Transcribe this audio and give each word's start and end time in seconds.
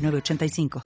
985. 0.00 0.82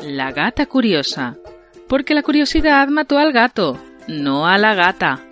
La 0.00 0.32
gata 0.32 0.66
curiosa. 0.66 1.36
Porque 1.88 2.12
la 2.12 2.22
curiosidad 2.22 2.88
mató 2.88 3.18
al 3.18 3.32
gato, 3.32 3.78
no 4.08 4.46
a 4.46 4.58
la 4.58 4.74
gata 4.74 5.27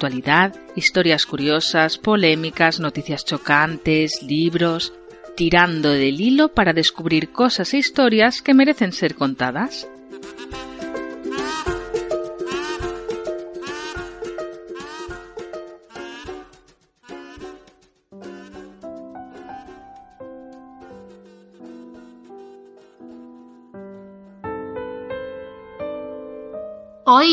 actualidad, 0.00 0.54
historias 0.76 1.26
curiosas, 1.26 1.98
polémicas, 1.98 2.80
noticias 2.80 3.22
chocantes, 3.22 4.22
libros, 4.22 4.94
tirando 5.36 5.90
del 5.90 6.22
hilo 6.22 6.54
para 6.54 6.72
descubrir 6.72 7.32
cosas 7.32 7.74
e 7.74 7.78
historias 7.78 8.40
que 8.40 8.54
merecen 8.54 8.92
ser 8.92 9.14
contadas. 9.14 9.86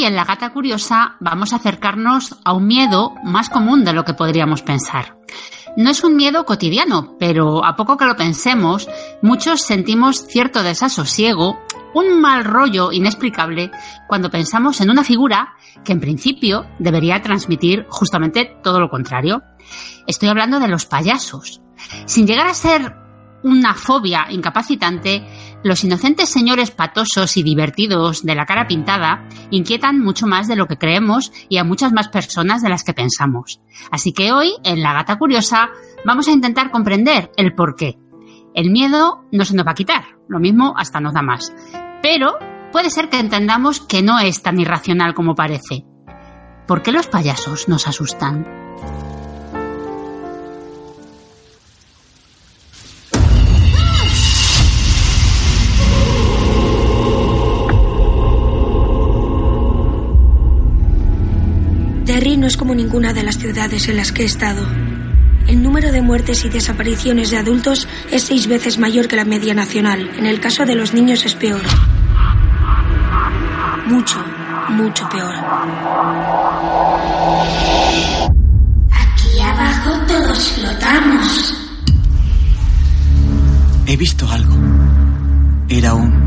En 0.07 0.15
La 0.15 0.23
Gata 0.23 0.53
Curiosa 0.53 1.17
vamos 1.19 1.51
a 1.51 1.57
acercarnos 1.57 2.37
a 2.45 2.53
un 2.53 2.65
miedo 2.65 3.13
más 3.23 3.49
común 3.49 3.83
de 3.83 3.91
lo 3.91 4.05
que 4.05 4.13
podríamos 4.13 4.61
pensar. 4.61 5.17
No 5.75 5.89
es 5.89 6.03
un 6.03 6.15
miedo 6.15 6.45
cotidiano, 6.45 7.15
pero 7.19 7.63
a 7.65 7.75
poco 7.75 7.97
que 7.97 8.05
lo 8.05 8.15
pensemos, 8.15 8.87
muchos 9.21 9.61
sentimos 9.61 10.25
cierto 10.25 10.63
desasosiego, 10.63 11.59
un 11.93 12.21
mal 12.21 12.45
rollo 12.45 12.91
inexplicable 12.91 13.69
cuando 14.07 14.31
pensamos 14.31 14.79
en 14.81 14.89
una 14.89 15.03
figura 15.03 15.55
que 15.83 15.91
en 15.91 15.99
principio 15.99 16.65
debería 16.79 17.21
transmitir 17.21 17.85
justamente 17.89 18.57
todo 18.63 18.79
lo 18.79 18.89
contrario. 18.89 19.43
Estoy 20.07 20.29
hablando 20.29 20.59
de 20.59 20.69
los 20.69 20.85
payasos. 20.85 21.61
Sin 22.05 22.25
llegar 22.25 22.47
a 22.47 22.53
ser 22.53 23.06
una 23.47 23.73
fobia 23.73 24.27
incapacitante, 24.29 25.25
los 25.63 25.83
inocentes 25.83 26.29
señores 26.29 26.71
patosos 26.71 27.37
y 27.37 27.43
divertidos 27.43 28.23
de 28.23 28.35
la 28.35 28.45
cara 28.45 28.67
pintada 28.67 29.27
inquietan 29.49 29.99
mucho 29.99 30.27
más 30.27 30.47
de 30.47 30.55
lo 30.55 30.67
que 30.67 30.77
creemos 30.77 31.31
y 31.49 31.57
a 31.57 31.63
muchas 31.63 31.93
más 31.93 32.09
personas 32.09 32.61
de 32.61 32.69
las 32.69 32.83
que 32.83 32.93
pensamos. 32.93 33.61
Así 33.91 34.13
que 34.13 34.31
hoy, 34.31 34.53
en 34.63 34.81
La 34.81 34.93
Gata 34.93 35.17
Curiosa, 35.17 35.69
vamos 36.05 36.27
a 36.27 36.31
intentar 36.31 36.71
comprender 36.71 37.31
el 37.37 37.53
por 37.55 37.75
qué. 37.75 37.97
El 38.53 38.71
miedo 38.71 39.25
no 39.31 39.45
se 39.45 39.55
nos 39.55 39.65
va 39.65 39.71
a 39.71 39.75
quitar, 39.75 40.03
lo 40.27 40.39
mismo 40.39 40.73
hasta 40.77 40.99
nos 40.99 41.13
da 41.13 41.21
más. 41.21 41.53
Pero 42.01 42.37
puede 42.71 42.89
ser 42.89 43.09
que 43.09 43.19
entendamos 43.19 43.79
que 43.79 44.01
no 44.01 44.19
es 44.19 44.41
tan 44.41 44.59
irracional 44.59 45.13
como 45.13 45.35
parece. 45.35 45.85
¿Por 46.67 46.81
qué 46.81 46.91
los 46.91 47.07
payasos 47.07 47.69
nos 47.69 47.87
asustan? 47.87 48.45
Derry 62.17 62.35
no 62.35 62.47
es 62.47 62.57
como 62.57 62.73
ninguna 62.73 63.13
de 63.13 63.21
las 63.21 63.37
ciudades 63.37 63.87
en 63.89 63.97
las 63.97 64.11
que 64.11 64.23
he 64.23 64.25
estado. 64.25 64.67
El 65.45 65.61
número 65.61 65.91
de 65.91 66.01
muertes 66.01 66.45
y 66.45 66.49
desapariciones 66.49 67.29
de 67.29 67.37
adultos 67.37 67.87
es 68.09 68.23
seis 68.23 68.47
veces 68.47 68.79
mayor 68.79 69.07
que 69.07 69.15
la 69.15 69.23
media 69.23 69.53
nacional. 69.53 70.09
En 70.17 70.25
el 70.25 70.39
caso 70.39 70.65
de 70.65 70.73
los 70.73 70.95
niños 70.95 71.23
es 71.25 71.35
peor. 71.35 71.61
Mucho, 73.85 74.17
mucho 74.69 75.07
peor. 75.09 75.35
Aquí 78.91 79.39
abajo 79.39 79.91
todos 80.07 80.53
flotamos. 80.53 81.53
He 83.85 83.95
visto 83.95 84.27
algo. 84.27 84.55
Era 85.69 85.93
un... 85.93 86.26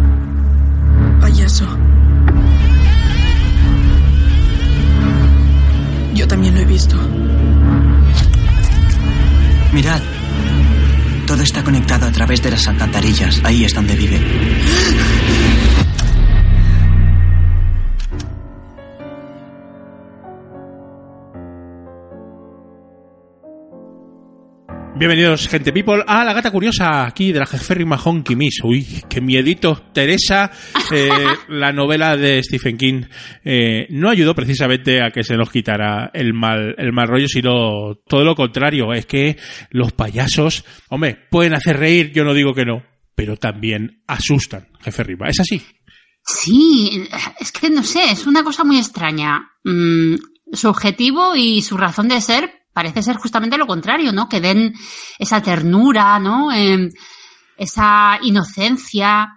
también 6.31 6.55
lo 6.55 6.61
he 6.61 6.65
visto. 6.65 6.97
Mirad. 9.73 10.01
Todo 11.27 11.43
está 11.43 11.65
conectado 11.65 12.07
a 12.07 12.13
través 12.13 12.41
de 12.41 12.53
las 12.53 12.69
alcantarillas. 12.69 13.41
Ahí 13.43 13.65
es 13.65 13.75
donde 13.75 13.97
vive. 13.97 14.21
Bienvenidos, 25.01 25.49
gente 25.49 25.73
people, 25.73 26.05
a 26.07 26.23
La 26.25 26.35
Gata 26.35 26.51
Curiosa, 26.51 27.07
aquí 27.07 27.33
de 27.33 27.39
la 27.39 27.47
jeférrima 27.47 27.97
Honky 27.97 28.37
Miss. 28.37 28.61
Uy, 28.63 28.87
qué 29.09 29.23
miedito. 29.23 29.87
Teresa, 29.95 30.51
eh, 30.93 31.09
la 31.49 31.73
novela 31.73 32.19
de 32.19 32.43
Stephen 32.43 32.77
King, 32.77 33.05
eh, 33.43 33.87
no 33.89 34.11
ayudó 34.11 34.35
precisamente 34.35 35.03
a 35.03 35.11
que 35.11 35.25
se 35.25 35.39
nos 35.39 35.51
quitara 35.51 36.11
el 36.13 36.35
mal, 36.35 36.75
el 36.77 36.93
mal 36.93 37.09
rollo, 37.09 37.29
sino 37.29 37.95
todo 38.07 38.25
lo 38.25 38.35
contrario. 38.35 38.93
Es 38.93 39.07
que 39.07 39.39
los 39.71 39.93
payasos, 39.93 40.67
hombre, 40.91 41.17
pueden 41.31 41.55
hacer 41.55 41.79
reír, 41.79 42.13
yo 42.13 42.23
no 42.23 42.35
digo 42.35 42.53
que 42.53 42.67
no, 42.67 42.83
pero 43.15 43.39
también 43.39 44.03
asustan, 44.07 44.69
jeférrima. 44.81 45.29
¿Es 45.31 45.41
así? 45.41 45.63
Sí, 46.23 47.09
es 47.41 47.53
que 47.53 47.71
no 47.71 47.85
sé, 47.85 48.03
es 48.11 48.27
una 48.27 48.45
cosa 48.45 48.65
muy 48.65 48.77
extraña. 48.77 49.51
Mm, 49.65 50.17
su 50.53 50.69
objetivo 50.69 51.37
y 51.37 51.63
su 51.63 51.79
razón 51.79 52.09
de 52.09 52.21
ser 52.21 52.60
parece 52.73 53.03
ser 53.03 53.17
justamente 53.17 53.59
lo 53.59 53.67
contrario, 53.67 54.13
¿no? 54.13 54.29
Que 54.29 54.41
den 54.41 54.75
esa 55.19 55.43
ternura, 55.43 56.19
¿no? 56.19 56.53
Eh, 56.53 56.91
esa 57.57 58.19
inocencia. 58.23 59.37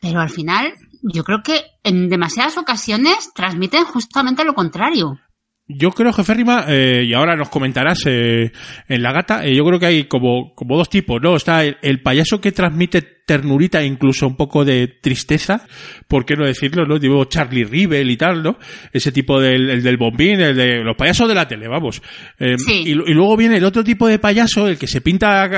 Pero 0.00 0.20
al 0.20 0.30
final, 0.30 0.74
yo 1.02 1.24
creo 1.24 1.42
que 1.42 1.64
en 1.82 2.08
demasiadas 2.08 2.58
ocasiones 2.58 3.32
transmiten 3.34 3.84
justamente 3.84 4.44
lo 4.44 4.54
contrario. 4.54 5.18
Yo 5.68 5.90
creo, 5.90 6.12
Jeférrima, 6.12 6.64
eh, 6.68 7.04
y 7.04 7.12
ahora 7.12 7.34
nos 7.34 7.48
comentarás 7.48 7.98
eh, 8.06 8.52
en 8.88 9.02
la 9.02 9.12
gata, 9.12 9.44
eh, 9.44 9.54
yo 9.54 9.64
creo 9.64 9.80
que 9.80 9.86
hay 9.86 10.04
como, 10.04 10.54
como 10.54 10.76
dos 10.76 10.88
tipos, 10.88 11.20
¿no? 11.20 11.34
Está 11.34 11.64
el, 11.64 11.76
el, 11.82 12.02
payaso 12.02 12.40
que 12.40 12.52
transmite 12.52 13.02
ternurita 13.26 13.82
e 13.82 13.86
incluso 13.86 14.28
un 14.28 14.36
poco 14.36 14.64
de 14.64 14.86
tristeza, 14.86 15.66
¿por 16.06 16.24
qué 16.24 16.36
no 16.36 16.46
decirlo, 16.46 16.86
no? 16.86 17.00
Digo 17.00 17.24
Charlie 17.24 17.64
Rivel 17.64 18.08
y 18.08 18.16
tal, 18.16 18.44
¿no? 18.44 18.58
Ese 18.92 19.10
tipo 19.10 19.40
del, 19.40 19.68
el 19.68 19.82
del 19.82 19.96
bombín, 19.96 20.40
el 20.40 20.56
de 20.56 20.84
los 20.84 20.96
payasos 20.96 21.26
de 21.26 21.34
la 21.34 21.48
tele, 21.48 21.66
vamos. 21.66 22.00
Eh, 22.38 22.54
Sí. 22.58 22.84
y, 22.86 22.90
y 22.90 23.14
luego 23.14 23.36
viene 23.36 23.56
el 23.56 23.64
otro 23.64 23.82
tipo 23.82 24.06
de 24.06 24.20
payaso, 24.20 24.68
el 24.68 24.78
que 24.78 24.86
se 24.86 25.00
pinta 25.00 25.48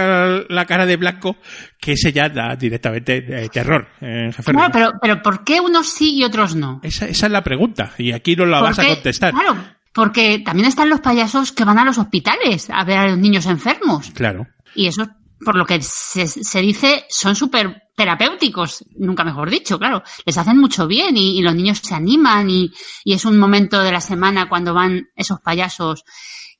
la, 0.48 0.64
cara 0.64 0.86
de 0.86 0.96
blanco, 0.96 1.36
que 1.78 1.92
ese 1.92 2.12
ya 2.12 2.30
da 2.30 2.56
directamente 2.56 3.18
eh, 3.18 3.48
terror, 3.52 3.88
eh, 4.00 4.30
Jeférrima. 4.34 4.70
Claro, 4.70 4.72
pero, 4.72 4.98
pero 5.02 5.22
¿por 5.22 5.44
qué 5.44 5.60
unos 5.60 5.86
sí 5.86 6.16
y 6.16 6.24
otros 6.24 6.56
no? 6.56 6.80
Esa, 6.82 7.06
esa 7.06 7.26
es 7.26 7.32
la 7.32 7.44
pregunta, 7.44 7.92
y 7.98 8.12
aquí 8.12 8.34
nos 8.34 8.48
la 8.48 8.62
vas 8.62 8.78
a 8.78 8.86
contestar. 8.86 9.34
Claro, 9.34 9.58
porque 9.98 10.38
también 10.44 10.68
están 10.68 10.88
los 10.88 11.00
payasos 11.00 11.50
que 11.50 11.64
van 11.64 11.76
a 11.76 11.84
los 11.84 11.98
hospitales 11.98 12.70
a 12.70 12.84
ver 12.84 12.98
a 12.98 13.08
los 13.08 13.18
niños 13.18 13.46
enfermos. 13.46 14.12
Claro. 14.14 14.46
Y 14.76 14.86
eso, 14.86 15.08
por 15.44 15.56
lo 15.56 15.66
que 15.66 15.82
se, 15.82 16.28
se 16.28 16.60
dice, 16.60 17.04
son 17.08 17.34
súper 17.34 17.82
terapéuticos, 17.96 18.84
nunca 18.96 19.24
mejor 19.24 19.50
dicho, 19.50 19.76
claro. 19.76 20.04
Les 20.24 20.38
hacen 20.38 20.56
mucho 20.56 20.86
bien 20.86 21.16
y, 21.16 21.36
y 21.36 21.42
los 21.42 21.52
niños 21.52 21.80
se 21.82 21.96
animan 21.96 22.48
y, 22.48 22.70
y 23.02 23.14
es 23.14 23.24
un 23.24 23.40
momento 23.40 23.82
de 23.82 23.90
la 23.90 24.00
semana 24.00 24.48
cuando 24.48 24.72
van 24.72 25.08
esos 25.16 25.40
payasos 25.40 26.04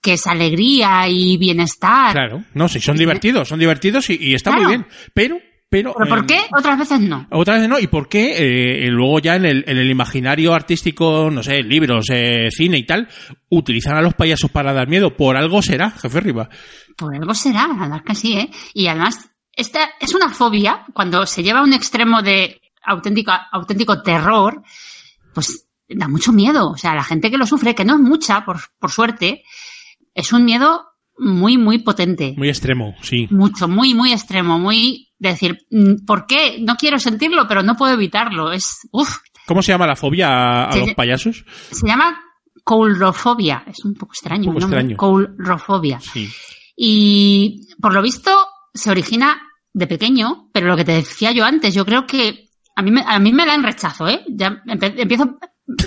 que 0.03 0.15
es 0.15 0.27
alegría 0.27 1.07
y 1.07 1.37
bienestar. 1.37 2.11
Claro, 2.15 2.43
no, 2.55 2.67
sí, 2.69 2.81
son 2.81 2.97
divertidos, 2.97 3.47
son 3.47 3.61
divertidos 3.61 4.11
y, 4.11 4.19
y 4.21 4.35
está 4.35 4.51
muy 4.51 4.67
bien. 4.67 4.85
Pero 5.15 5.39
pero... 5.69 5.95
¿Pero 5.97 6.09
por 6.09 6.21
eh, 6.21 6.27
qué? 6.27 6.41
Otras 6.57 6.79
veces 6.79 7.01
no. 7.01 7.27
Otras 7.31 7.59
veces 7.59 7.69
no, 7.69 7.79
y 7.79 7.87
por 7.87 8.09
qué 8.09 8.87
eh, 8.87 8.91
luego 8.91 9.19
ya 9.19 9.37
en 9.37 9.45
el, 9.45 9.65
en 9.67 9.77
el 9.77 9.91
imaginario 9.91 10.55
artístico, 10.55 11.31
no 11.31 11.43
sé, 11.43 11.63
libros, 11.63 12.07
eh, 12.11 12.49
cine 12.51 12.79
y 12.79 12.87
tal, 12.87 13.09
utilizan 13.51 13.97
a 13.97 14.03
los 14.03 14.15
payasos 14.15 14.51
para 14.51 14.73
dar 14.73 14.89
miedo. 14.89 15.17
Por 15.17 15.37
algo 15.37 15.61
será, 15.63 15.91
jefe 15.91 16.21
Riva. 16.21 16.49
Por 16.97 17.15
algo 17.15 17.35
será, 17.35 17.69
la 17.69 17.75
verdad 17.75 18.03
que 18.05 18.15
sí, 18.15 18.39
¿eh? 18.39 18.51
Y 18.73 18.87
además, 18.87 19.31
esta 19.53 19.91
es 20.01 20.15
una 20.15 20.31
fobia, 20.31 20.85
cuando 20.95 21.27
se 21.27 21.43
lleva 21.43 21.61
a 21.61 21.65
un 21.65 21.73
extremo 21.73 22.23
de 22.23 22.61
auténtico, 22.83 23.33
auténtico 23.53 24.03
terror, 24.03 24.63
pues 25.35 25.69
da 25.89 26.09
mucho 26.09 26.33
miedo. 26.33 26.71
O 26.71 26.77
sea, 26.77 26.95
la 26.95 27.05
gente 27.05 27.31
que 27.31 27.39
lo 27.39 27.47
sufre, 27.47 27.75
que 27.75 27.85
no 27.85 27.95
es 27.95 28.01
mucha, 28.01 28.45
por, 28.45 28.59
por 28.79 28.91
suerte, 28.91 29.45
es 30.15 30.33
un 30.33 30.45
miedo 30.45 30.88
muy, 31.19 31.59
muy 31.59 31.79
potente. 31.79 32.35
Muy 32.37 32.49
extremo, 32.49 32.95
sí. 33.03 33.27
Mucho, 33.31 33.69
muy, 33.69 33.95
muy 33.95 34.13
extremo, 34.13 34.59
muy 34.59 35.09
de 35.19 35.31
decir, 35.31 35.59
mm, 35.71 36.05
¿por 36.07 36.27
qué? 36.27 36.59
No 36.61 36.77
quiero 36.77 36.99
sentirlo, 36.99 37.47
pero 37.49 37.63
no 37.63 37.77
puedo 37.77 37.95
evitarlo. 37.95 38.53
Es, 38.53 38.89
uff, 38.93 39.19
¿Cómo 39.47 39.63
se 39.63 39.73
llama 39.73 39.87
la 39.87 39.97
fobia 39.97 40.65
a, 40.65 40.77
los 40.77 40.95
payasos? 40.95 41.45
se 41.71 41.87
llama 41.87 42.21
coulrofobia. 42.63 43.65
Es 43.67 43.83
un 43.85 43.95
poco 43.95 44.13
extraño. 44.13 44.51
Un 44.51 44.55
poco 44.55 44.67
extraño. 44.67 44.97
Coulrofobia. 44.97 45.99
Sí. 46.01 46.29
Y 46.77 47.63
por 47.81 47.95
lo 47.95 48.03
visto 48.03 48.31
se 48.75 48.91
origina 48.91 49.41
de 49.73 49.87
pequeño, 49.87 50.51
pero 50.53 50.67
lo 50.67 50.77
que 50.77 50.85
te 50.85 50.93
decía 50.93 51.33
yo 51.33 51.47
antes, 51.47 51.75
yo 51.75 51.87
creo 51.87 52.07
que 52.07 52.51
a 52.77 52.83
mí 52.83 52.91
me, 52.91 53.03
a 53.07 53.19
mí 53.19 53.33
me 53.33 53.47
dan 53.47 53.63
rechazo, 53.63 54.07
¿eh? 54.07 54.23
Ya 54.29 54.63
empiezo 54.67 55.39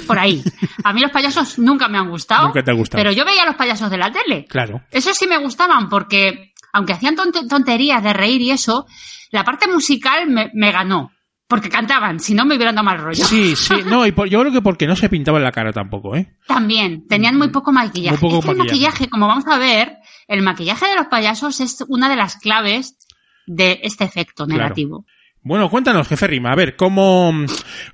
por 0.08 0.20
ahí. 0.20 0.44
A 0.84 0.94
mí 0.94 1.02
los 1.02 1.12
payasos 1.12 1.58
nunca 1.60 1.88
me 1.88 1.98
han 1.98 2.10
gustado. 2.10 2.48
Nunca 2.48 2.64
te 2.64 2.72
ha 2.72 2.74
gustado. 2.74 3.00
Pero 3.02 3.12
yo 3.12 3.26
veía 3.26 3.44
a 3.44 3.46
los 3.48 3.56
payasos 3.56 3.90
de 3.90 3.98
la 3.98 4.12
tele. 4.12 4.46
Claro. 4.48 4.82
Eso 4.92 5.12
sí 5.14 5.28
me 5.28 5.38
gustaban 5.38 5.90
porque, 5.90 6.54
aunque 6.74 6.94
hacían 6.94 7.16
tonte- 7.16 7.48
tonterías 7.48 8.04
de 8.04 8.14
reír 8.14 8.42
y 8.42 8.52
eso, 8.52 8.86
la 9.32 9.44
parte 9.44 9.68
musical 9.72 10.28
me, 10.28 10.52
me 10.54 10.72
ganó. 10.72 11.12
Porque 11.48 11.68
cantaban, 11.68 12.22
si 12.22 12.34
no 12.34 12.46
me 12.46 12.56
hubieran 12.56 12.76
dado 12.76 12.86
mal 12.86 12.98
rollo. 13.00 13.26
Sí, 13.26 13.56
sí. 13.58 13.74
No, 13.86 14.06
y 14.08 14.14
por- 14.14 14.30
yo 14.30 14.40
creo 14.40 14.54
que 14.54 14.62
porque 14.62 14.88
no 14.88 14.96
se 14.96 15.10
pintaba 15.10 15.38
en 15.38 15.44
la 15.44 15.52
cara 15.52 15.74
tampoco, 15.74 16.16
¿eh? 16.16 16.38
También, 16.48 17.08
tenían 17.08 17.38
muy 17.38 17.50
poco 17.50 17.74
maquillaje. 17.74 18.18
Muy 18.18 18.20
poco 18.22 18.40
es 18.40 18.46
que 18.46 18.52
el 18.52 18.58
maquillaje. 18.58 18.82
maquillaje, 18.86 19.10
como 19.10 19.28
vamos 19.28 19.46
a 19.48 19.58
ver, 19.58 19.98
el 20.30 20.42
maquillaje 20.44 20.88
de 20.88 20.96
los 20.96 21.08
payasos 21.08 21.60
es 21.60 21.84
una 21.90 22.08
de 22.08 22.16
las 22.16 22.38
claves 22.38 22.96
de 23.48 23.80
este 23.84 24.06
efecto 24.06 24.46
Claro. 24.46 24.74
Bueno, 25.44 25.70
cuéntanos, 25.72 26.08
jefe 26.08 26.28
Rima, 26.28 26.52
a 26.52 26.56
ver, 26.56 26.76
¿cómo, 26.76 27.34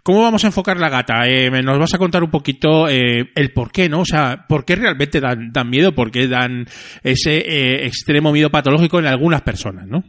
cómo 0.04 0.22
vamos 0.22 0.44
a 0.44 0.48
enfocar 0.48 0.78
la 0.78 0.90
gata? 0.90 1.26
Eh, 1.28 1.50
nos 1.64 1.80
vas 1.80 1.94
a 1.94 1.98
contar 1.98 2.22
un 2.22 2.30
poquito 2.30 2.90
eh, 2.90 3.32
el 3.36 3.54
por 3.54 3.72
qué, 3.72 3.88
¿no? 3.88 4.02
O 4.02 4.06
sea, 4.06 4.46
¿por 4.50 4.66
qué 4.66 4.76
realmente 4.76 5.22
dan, 5.22 5.54
dan 5.54 5.70
miedo? 5.70 5.96
¿Por 5.96 6.12
qué 6.12 6.28
dan 6.28 6.68
ese 7.04 7.38
eh, 7.38 7.86
extremo 7.86 8.34
miedo 8.34 8.50
patológico 8.50 9.00
en 9.00 9.06
algunas 9.08 9.44
personas, 9.44 9.88
no? 9.88 10.00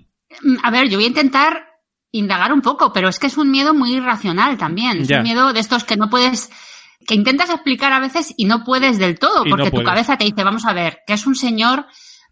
Mm, 0.43 0.56
A 0.64 0.70
ver, 0.73 0.88
yo 0.88 0.96
voy 0.99 1.05
a 1.05 1.08
intentar 1.08 1.64
indagar 2.11 2.52
un 2.52 2.61
poco, 2.61 2.93
pero 2.93 3.08
es 3.08 3.20
que 3.20 3.29
es 3.29 3.37
un 3.38 3.52
miedo 3.52 3.73
muy 3.73 3.93
irracional 3.94 4.58
también. 4.58 5.02
Es 5.02 5.08
Ya. 5.08 5.19
un 5.19 5.23
miedo 5.23 5.52
de 5.52 5.61
estos 5.61 5.85
que 5.85 5.96
no 5.96 6.11
puedes, 6.11 6.50
que 7.06 7.14
intentas 7.14 7.50
explicar 7.50 7.93
a 7.93 8.00
veces 8.00 8.35
y 8.37 8.46
no 8.46 8.64
puedes 8.64 8.99
del 8.99 9.17
todo, 9.19 9.46
Y 9.46 9.50
no 9.50 9.56
porque 9.56 9.70
tu 9.70 9.85
cabeza 9.85 10.17
te 10.19 10.25
dice, 10.25 10.43
vamos 10.43 10.67
a 10.67 10.73
ver, 10.73 10.99
que 11.06 11.12
es 11.12 11.25
un 11.25 11.37
señor, 11.37 11.87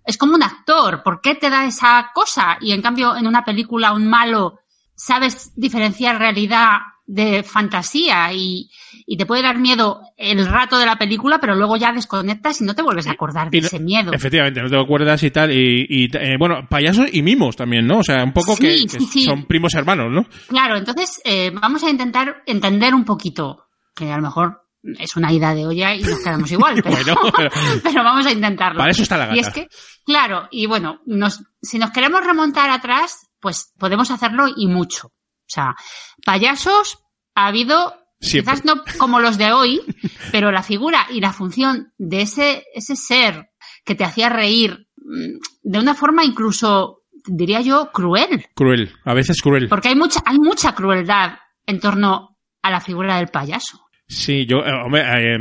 es 0.04 0.18
como 0.18 0.34
un 0.34 0.42
actor, 0.42 1.04
¿por 1.04 1.20
qué 1.20 1.36
te 1.36 1.48
da 1.48 1.64
esa 1.64 2.10
cosa? 2.12 2.56
Y 2.60 2.72
en 2.72 2.82
cambio, 2.82 3.14
en 3.16 3.28
una 3.28 3.44
película, 3.44 3.92
un 3.92 4.08
malo, 4.08 4.58
sabes 4.96 5.52
diferenciar 5.56 6.18
realidad 6.18 6.78
de 7.08 7.44
fantasía 7.44 8.32
y, 8.32 8.68
y 9.06 9.16
te 9.16 9.26
puede 9.26 9.42
dar 9.42 9.58
miedo 9.58 10.00
el 10.16 10.44
rato 10.44 10.76
de 10.76 10.86
la 10.86 10.96
película, 10.96 11.38
pero 11.38 11.54
luego 11.54 11.76
ya 11.76 11.92
desconectas 11.92 12.60
y 12.60 12.64
no 12.64 12.74
te 12.74 12.82
vuelves 12.82 13.06
a 13.06 13.12
acordar 13.12 13.48
de 13.48 13.58
Y 13.58 13.60
ese 13.60 13.78
miedo. 13.78 14.12
Efectivamente, 14.12 14.60
no 14.60 14.68
te 14.68 14.76
acuerdas 14.80 15.22
y 15.22 15.30
tal. 15.30 15.52
Y, 15.52 15.86
y, 15.88 16.08
eh, 16.16 16.36
bueno, 16.36 16.66
payasos 16.68 17.06
y 17.12 17.22
mimos 17.22 17.54
también, 17.54 17.86
¿no? 17.86 17.98
O 17.98 18.02
sea, 18.02 18.24
un 18.24 18.32
poco 18.32 18.56
Sí, 18.56 18.62
que, 18.62 18.78
sí, 18.78 18.86
que 18.98 19.04
sí. 19.04 19.24
son 19.24 19.44
primos 19.46 19.74
hermanos, 19.74 20.10
¿no? 20.10 20.26
Claro, 20.48 20.76
entonces 20.76 21.20
eh, 21.24 21.52
vamos 21.54 21.84
a 21.84 21.90
intentar 21.90 22.42
entender 22.44 22.92
un 22.92 23.04
poquito, 23.04 23.66
que 23.94 24.10
a 24.10 24.16
lo 24.16 24.22
mejor 24.22 24.62
es 24.98 25.14
una 25.16 25.32
ida 25.32 25.54
de 25.54 25.64
olla 25.66 25.94
y 25.94 26.02
nos 26.02 26.18
quedamos 26.24 26.50
igual, 26.52 26.82
pero, 26.82 26.96
Bueno, 27.14 27.32
pero- 27.36 27.50
pero 27.84 28.02
vamos 28.02 28.26
a 28.26 28.32
intentarlo. 28.32 28.78
Para 28.78 28.90
eso 28.90 29.02
está 29.04 29.16
la 29.16 29.26
Y 29.32 29.36
gata. 29.36 29.48
es 29.48 29.54
que, 29.54 29.68
claro, 30.04 30.48
y 30.50 30.66
bueno, 30.66 31.00
nos, 31.06 31.40
si 31.62 31.78
nos 31.78 31.92
queremos 31.92 32.24
remontar 32.26 32.68
atrás, 32.70 33.25
pues 33.40 33.72
podemos 33.78 34.10
hacerlo 34.10 34.46
y 34.54 34.66
mucho. 34.66 35.08
O 35.08 35.48
sea, 35.48 35.76
payasos 36.24 36.98
ha 37.34 37.46
habido, 37.46 37.94
Siempre. 38.20 38.54
quizás 38.54 38.64
no 38.64 38.82
como 38.98 39.20
los 39.20 39.38
de 39.38 39.52
hoy, 39.52 39.80
pero 40.32 40.50
la 40.50 40.62
figura 40.62 41.06
y 41.10 41.20
la 41.20 41.32
función 41.32 41.92
de 41.98 42.22
ese, 42.22 42.64
ese 42.74 42.96
ser 42.96 43.50
que 43.84 43.94
te 43.94 44.04
hacía 44.04 44.28
reír 44.28 44.88
mm, 44.96 45.38
de 45.62 45.78
una 45.78 45.94
forma 45.94 46.24
incluso, 46.24 47.02
diría 47.26 47.60
yo, 47.60 47.90
cruel. 47.92 48.46
Cruel, 48.54 48.92
a 49.04 49.14
veces 49.14 49.40
cruel. 49.40 49.68
Porque 49.68 49.88
hay 49.88 49.96
mucha, 49.96 50.20
hay 50.24 50.38
mucha 50.38 50.74
crueldad 50.74 51.38
en 51.66 51.80
torno 51.80 52.38
a 52.62 52.70
la 52.70 52.80
figura 52.80 53.16
del 53.16 53.28
payaso. 53.28 53.85
Sí, 54.08 54.46
yo, 54.46 54.58
eh, 54.58 54.72
hombre, 54.84 55.02
eh, 55.02 55.36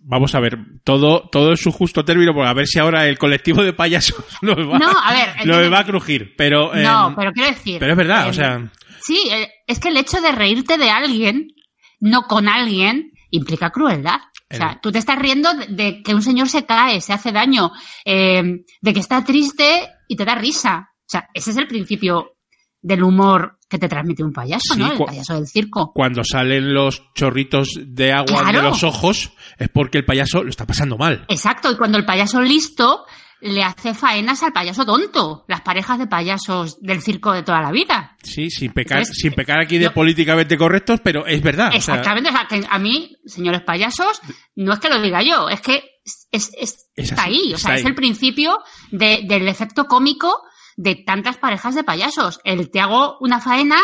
vamos 0.00 0.34
a 0.34 0.40
ver, 0.40 0.58
todo, 0.84 1.28
todo 1.30 1.50
en 1.50 1.56
su 1.58 1.70
justo 1.70 2.04
término, 2.04 2.32
porque 2.32 2.48
a 2.48 2.54
ver 2.54 2.66
si 2.66 2.78
ahora 2.78 3.06
el 3.06 3.18
colectivo 3.18 3.62
de 3.62 3.74
payasos 3.74 4.24
nos 4.42 4.56
va, 4.56 4.78
No, 4.78 4.88
a 5.02 5.12
ver, 5.12 5.28
entiende- 5.38 5.68
va 5.68 5.80
a 5.80 5.84
crujir, 5.84 6.34
pero, 6.36 6.74
eh, 6.74 6.82
no, 6.82 7.12
pero 7.16 7.32
quiero 7.32 7.50
decir. 7.50 7.78
pero 7.78 7.92
es 7.92 7.98
verdad, 7.98 8.26
eh, 8.26 8.30
o 8.30 8.32
sea, 8.32 8.70
Sí, 9.02 9.20
eh, 9.30 9.48
es 9.66 9.78
que 9.78 9.88
el 9.88 9.96
hecho 9.98 10.20
de 10.20 10.32
reírte 10.32 10.78
de 10.78 10.90
alguien, 10.90 11.48
no 12.00 12.22
con 12.22 12.48
alguien, 12.48 13.12
implica 13.30 13.70
crueldad. 13.70 14.18
O 14.50 14.54
sea, 14.56 14.78
tú 14.80 14.90
te 14.92 14.98
estás 14.98 15.18
riendo 15.18 15.52
de, 15.54 15.66
de 15.66 16.02
que 16.02 16.14
un 16.14 16.22
señor 16.22 16.48
se 16.48 16.64
cae, 16.64 17.00
se 17.00 17.12
hace 17.12 17.32
daño, 17.32 17.70
eh, 18.04 18.42
de 18.80 18.94
que 18.94 19.00
está 19.00 19.24
triste 19.24 19.88
y 20.08 20.16
te 20.16 20.24
da 20.24 20.36
risa. 20.36 20.88
O 21.00 21.08
sea, 21.08 21.28
ese 21.34 21.50
es 21.50 21.56
el 21.56 21.66
principio 21.66 22.35
del 22.86 23.02
humor 23.02 23.58
que 23.68 23.78
te 23.78 23.88
transmite 23.88 24.22
un 24.22 24.32
payaso, 24.32 24.74
Sí, 24.74 24.78
¿no? 24.80 24.92
El 24.92 24.98
payaso 25.04 25.34
del 25.34 25.46
circo. 25.48 25.90
cuando 25.92 26.22
salen 26.22 26.72
los 26.72 27.02
chorritos 27.14 27.70
de 27.84 28.12
agua 28.12 28.42
Claro. 28.42 28.58
de 28.58 28.62
los 28.68 28.84
ojos, 28.84 29.32
es 29.58 29.68
porque 29.70 29.98
el 29.98 30.04
payaso 30.04 30.44
lo 30.44 30.50
está 30.50 30.66
pasando 30.66 30.96
mal. 30.96 31.24
Exacto, 31.28 31.70
y 31.72 31.76
cuando 31.76 31.98
el 31.98 32.04
payaso 32.04 32.40
listo 32.42 33.04
le 33.40 33.64
hace 33.64 33.92
faenas 33.92 34.42
al 34.44 34.52
payaso 34.52 34.86
tonto, 34.86 35.44
las 35.48 35.62
parejas 35.62 35.98
de 35.98 36.06
payasos 36.06 36.80
del 36.80 37.02
circo 37.02 37.32
de 37.32 37.42
toda 37.42 37.60
la 37.60 37.72
vida. 37.72 38.16
Sí, 38.22 38.50
sin 38.50 38.72
pecar, 38.72 38.98
Entonces, 38.98 39.20
sin 39.20 39.32
pecar 39.32 39.60
aquí 39.60 39.78
de 39.78 39.84
yo- 39.86 39.92
políticamente 39.92 40.56
correctos, 40.56 41.00
pero 41.02 41.26
es 41.26 41.42
verdad. 41.42 41.72
Exactamente, 41.74 42.30
o 42.30 42.32
sea, 42.32 42.46
que 42.48 42.64
a 42.70 42.78
mí, 42.78 43.16
señores 43.26 43.62
payasos, 43.62 44.20
no 44.54 44.72
es 44.74 44.78
que 44.78 44.88
lo 44.88 45.02
diga 45.02 45.22
yo, 45.22 45.48
es 45.48 45.60
que 45.60 45.82
es, 46.04 46.28
es- 46.30 46.50
Es 46.94 47.10
está 47.10 47.24
así, 47.24 47.30
ahí, 47.32 47.52
o 47.54 47.58
sea, 47.58 47.74
es 47.74 47.84
el 47.84 47.96
principio 47.96 48.58
de- 48.92 49.24
del 49.26 49.48
efecto 49.48 49.86
cómico 49.86 50.32
de 50.76 50.94
tantas 50.94 51.36
parejas 51.38 51.74
de 51.74 51.84
payasos. 51.84 52.40
El 52.44 52.70
te 52.70 52.80
hago 52.80 53.16
una 53.20 53.40
faena 53.40 53.78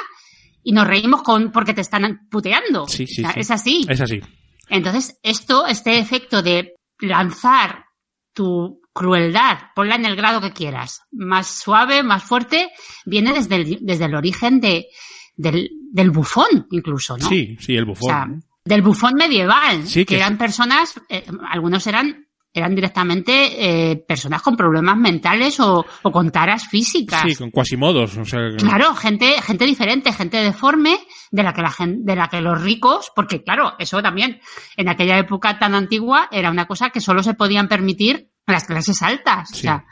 y 0.62 0.72
nos 0.72 0.86
reímos 0.86 1.22
con 1.22 1.50
porque 1.50 1.74
te 1.74 1.80
están 1.80 2.28
puteando. 2.30 2.86
Sí, 2.86 3.06
sí, 3.06 3.22
O 3.24 3.24
sea, 3.24 3.32
sí. 3.32 3.40
Es 3.40 3.50
así. 3.50 3.86
es 3.88 4.00
así. 4.00 4.20
Entonces, 4.68 5.18
esto, 5.22 5.66
este 5.66 5.98
efecto 5.98 6.42
de 6.42 6.74
lanzar 7.00 7.84
tu 8.32 8.80
crueldad, 8.92 9.58
ponla 9.74 9.96
en 9.96 10.04
el 10.06 10.16
grado 10.16 10.40
que 10.40 10.52
quieras, 10.52 11.00
más 11.12 11.46
suave, 11.48 12.02
más 12.02 12.22
fuerte, 12.22 12.70
viene 13.06 13.32
desde 13.32 13.56
el, 13.56 13.78
desde 13.80 14.04
el 14.04 14.14
origen 14.14 14.60
de, 14.60 14.86
del, 15.34 15.70
del 15.90 16.10
bufón, 16.10 16.66
incluso, 16.70 17.16
¿no? 17.16 17.28
Sí, 17.28 17.56
sí, 17.60 17.74
el 17.74 17.84
O 17.84 17.86
bufón. 17.86 18.06
sea, 18.08 18.28
del 18.64 18.82
bufón 18.82 19.14
medieval, 19.14 19.86
Sí, 19.86 20.00
que 20.00 20.06
que 20.06 20.16
eran 20.16 20.38
personas, 20.38 20.94
eh, 21.08 21.24
algunos 21.50 21.86
eran 21.86 22.26
eran 22.54 22.74
directamente 22.74 23.90
eh, 23.92 23.96
personas 23.96 24.42
con 24.42 24.56
problemas 24.56 24.96
mentales 24.96 25.58
o, 25.60 25.84
o 26.02 26.10
con 26.12 26.30
taras 26.30 26.66
físicas. 26.68 27.22
sí, 27.26 27.34
con 27.34 27.50
cuasimodos. 27.50 28.16
O 28.18 28.24
sea, 28.24 28.40
Claro, 28.58 28.94
gente, 28.94 29.40
gente 29.42 29.64
diferente, 29.64 30.12
gente 30.12 30.36
deforme, 30.36 30.98
de 31.30 31.42
la 31.42 31.52
que 31.54 31.62
la 31.62 31.70
gen- 31.70 32.04
de 32.04 32.14
la 32.16 32.28
que 32.28 32.40
los 32.42 32.60
ricos, 32.62 33.10
porque 33.16 33.42
claro, 33.42 33.72
eso 33.78 34.02
también, 34.02 34.40
en 34.76 34.88
aquella 34.88 35.18
época 35.18 35.58
tan 35.58 35.74
antigua, 35.74 36.28
era 36.30 36.50
una 36.50 36.66
cosa 36.66 36.90
que 36.90 37.00
solo 37.00 37.22
se 37.22 37.34
podían 37.34 37.68
permitir 37.68 38.28
las 38.46 38.64
clases 38.64 39.00
altas. 39.02 39.50
O 39.52 39.56
sea, 39.56 39.84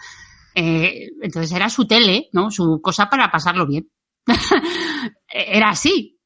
eh, 0.54 1.08
entonces 1.22 1.52
era 1.52 1.70
su 1.70 1.86
tele, 1.86 2.28
¿no? 2.32 2.50
Su 2.50 2.80
cosa 2.82 3.08
para 3.08 3.30
pasarlo 3.30 3.66
bien. 3.66 3.88
era 5.28 5.70
así. 5.70 6.18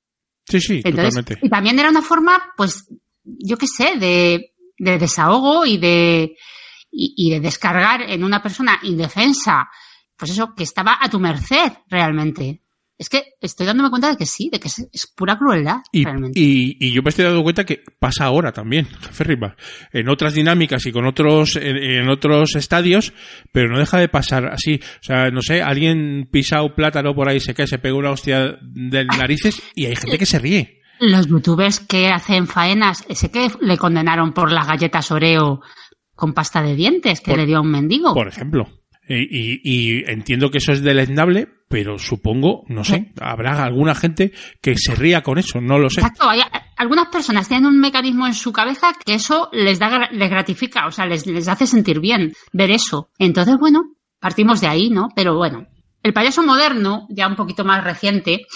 sí, 0.49 0.61
sí, 0.61 0.81
Entonces, 0.85 1.15
totalmente. 1.15 1.47
y 1.47 1.49
también 1.49 1.79
era 1.79 1.91
una 1.91 2.03
forma, 2.03 2.43
pues, 2.57 2.89
yo 3.25 3.57
qué 3.57 3.67
sé, 3.67 3.97
de, 3.99 4.54
de 4.79 4.99
desahogo 4.99 5.65
y 5.67 5.79
de, 5.79 6.37
y, 6.91 7.15
y 7.17 7.31
de 7.31 7.41
descargar 7.41 8.03
en 8.03 8.25
una 8.25 8.43
persona 8.43 8.79
indefensa, 8.83 9.69
pues 10.17 10.31
eso, 10.31 10.55
que 10.57 10.65
estaba 10.65 10.99
a 11.01 11.09
tu 11.09 11.19
merced 11.21 11.73
realmente. 11.89 12.61
Es 12.97 13.09
que 13.09 13.25
estoy 13.41 13.67
dándome 13.67 13.91
cuenta 13.91 14.09
de 14.09 14.17
que 14.17 14.25
sí, 14.25 14.49
de 14.53 14.61
que 14.61 14.69
es, 14.69 14.87
es 14.93 15.13
pura 15.17 15.37
crueldad, 15.37 15.79
Y, 15.91 16.05
realmente. 16.05 16.39
y, 16.39 16.77
y 16.79 16.93
yo 16.93 17.03
me 17.03 17.09
estoy 17.11 17.25
dando 17.25 17.43
cuenta 17.43 17.65
que 17.65 17.83
pasa 17.99 18.25
ahora 18.27 18.53
también, 18.53 18.87
jefe 18.87 19.25
Riva, 19.25 19.57
en 19.93 20.09
otras 20.09 20.33
dinámicas 20.33 20.87
y 20.87 20.93
con 20.93 21.05
otros, 21.05 21.57
en, 21.57 21.77
en 21.77 22.09
otros 22.09 22.55
estadios, 22.55 23.13
pero 23.51 23.69
no 23.69 23.81
deja 23.81 23.99
de 23.99 24.09
pasar 24.09 24.47
así. 24.47 24.81
O 25.01 25.03
sea, 25.03 25.31
no 25.33 25.43
sé, 25.43 25.61
alguien 25.61 26.29
pisa 26.31 26.63
un 26.63 26.73
plátano 26.77 27.17
por 27.17 27.29
ahí, 27.29 27.41
se 27.41 27.53
cae, 27.53 27.67
se 27.67 27.79
pega 27.81 27.97
una 27.97 28.13
hostia 28.13 28.59
de 28.63 29.05
narices 29.05 29.61
y 29.75 29.87
hay 29.87 29.97
gente 29.97 30.17
que 30.17 30.27
se 30.27 30.39
ríe. 30.39 30.81
Los 31.11 31.27
youtubers 31.29 31.81
que 31.81 32.09
hacen 32.09 32.47
faenas, 32.47 33.05
ese 33.09 33.31
que 33.31 33.51
le 33.61 33.77
condenaron 33.79 34.33
por 34.33 34.51
las 34.53 34.67
galletas 34.67 35.11
Oreo 35.11 35.61
con 36.15 36.33
pasta 36.33 36.63
de 36.63 36.75
dientes 36.77 37.21
que 37.21 37.33
Por- 37.33 37.41
le 37.41 37.47
dio 37.47 37.59
a 37.59 37.61
un 37.63 37.71
mendigo. 37.71 38.15
Por 38.15 38.29
ejemplo. 38.29 38.69
Y, 39.07 39.17
y- 39.23 39.61
y 39.63 40.05
entiendo 40.11 40.51
que 40.51 40.59
eso 40.59 40.73
es 40.73 40.83
deleznable, 40.83 41.49
pero 41.69 41.99
supongo, 41.99 42.63
no 42.69 42.85
sé, 42.85 43.13
habrá 43.21 43.63
alguna 43.65 43.95
gente 43.95 44.33
que 44.63 44.77
se 44.79 44.95
ría 44.95 45.23
con 45.23 45.37
eso, 45.39 45.61
no 45.61 45.79
lo 45.79 45.91
sé. 45.91 46.01
Exacto, 46.01 46.27
hay, 46.31 46.41
algunas 46.79 47.09
personas 47.09 47.47
tienen 47.49 47.67
un 47.67 47.81
mecanismo 47.81 48.27
en 48.27 48.33
su 48.33 48.51
cabeza 48.53 48.93
que 49.05 49.15
eso 49.15 49.51
les 49.53 49.79
da 49.79 50.09
les 50.11 50.31
gratifica, 50.31 50.87
o 50.87 50.91
sea, 50.91 51.05
les, 51.05 51.27
les 51.27 51.49
hace 51.49 51.67
sentir 51.67 52.01
bien 52.01 52.33
ver 52.55 52.71
eso. 52.71 53.11
Entonces, 53.19 53.57
bueno, 53.59 53.83
partimos 54.21 54.63
de 54.63 54.69
ahí, 54.69 54.89
¿no? 54.89 55.09
Pero 55.15 55.37
bueno, 55.37 55.67
el 56.03 56.15
payaso 56.15 56.43
moderno, 56.43 57.07
ya 57.11 57.27
un 57.29 57.37
poquito 57.37 57.63
más 57.65 57.85
reciente, 57.85 58.47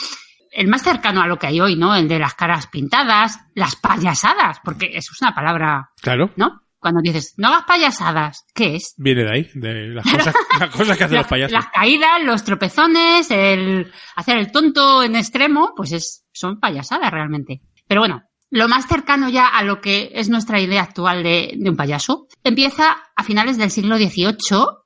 el 0.51 0.69
más 0.69 0.83
cercano 0.83 1.21
a 1.23 1.27
lo 1.27 1.39
que 1.39 1.47
hay 1.47 1.61
hoy, 1.61 1.77
¿no? 1.77 1.95
El 1.95 2.09
de 2.09 2.19
las 2.19 2.35
caras 2.35 2.67
pintadas, 2.67 3.41
las 3.55 3.77
payasadas, 3.77 4.59
porque 4.65 4.87
eso 4.95 5.13
es 5.13 5.23
una 5.23 5.35
palabra, 5.35 5.91
Claro, 6.01 6.31
¿no? 6.37 6.63
Cuando 6.79 7.01
dices, 7.03 7.35
no 7.39 7.49
hagas 7.49 7.65
payasadas, 7.67 8.47
¿qué 8.55 8.77
es? 8.77 8.95
viene 8.99 9.25
de 9.25 9.33
ahí, 9.33 9.51
de 9.55 9.89
las 9.89 10.05
cosas, 10.05 10.35
las 10.61 10.71
cosas 10.71 10.97
que 10.97 11.05
hacen 11.05 11.19
los 11.19 11.27
payasos. 11.29 11.53
Las 11.53 11.67
caídas, 11.67 12.23
los 12.23 12.45
tropezones, 12.45 13.31
el 13.33 13.93
hacer 14.15 14.39
el 14.39 14.53
tonto 14.53 15.03
en 15.03 15.17
extremo, 15.17 15.73
pues 15.77 15.93
es, 15.93 16.25
son 16.33 16.61
payasadas 16.61 17.11
realmente. 17.11 17.63
Pero 17.89 18.03
bueno, 18.03 18.23
lo 18.51 18.69
más 18.69 18.87
cercano 18.87 19.29
ya 19.29 19.49
a 19.49 19.63
lo 19.63 19.81
que 19.81 20.11
es 20.15 20.29
nuestra 20.29 20.61
idea 20.61 20.83
actual 20.83 21.23
de, 21.23 21.55
de 21.57 21.71
un 21.71 21.77
payaso 21.77 22.29
empieza 22.45 22.97
a 23.15 23.25
finales 23.25 23.59
del 23.59 23.71
siglo 23.71 23.97
XVIII 23.97 24.37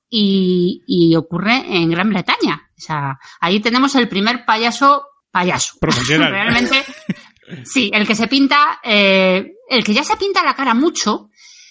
y, 0.08 0.82
y 0.86 1.14
ocurre 1.16 1.76
en 1.76 1.90
Gran 1.90 2.08
Bretaña. 2.08 2.68
O 2.76 2.80
sea, 2.80 3.18
ahí 3.40 3.60
tenemos 3.60 3.94
el 3.94 4.08
primer 4.08 4.44
payaso 4.44 5.04
payaso. 5.32 5.74
Profesional. 5.80 6.30
Realmente, 6.30 6.84
sí, 7.64 7.90
el 7.92 8.06
que 8.06 8.14
se 8.14 8.28
pinta, 8.28 8.78
eh, 8.84 9.54
el 9.68 9.82
que 9.82 9.94
ya 9.94 10.04
se 10.04 10.16
pinta 10.16 10.44
la 10.44 10.54
cara 10.54 10.74
mucho, 10.74 11.28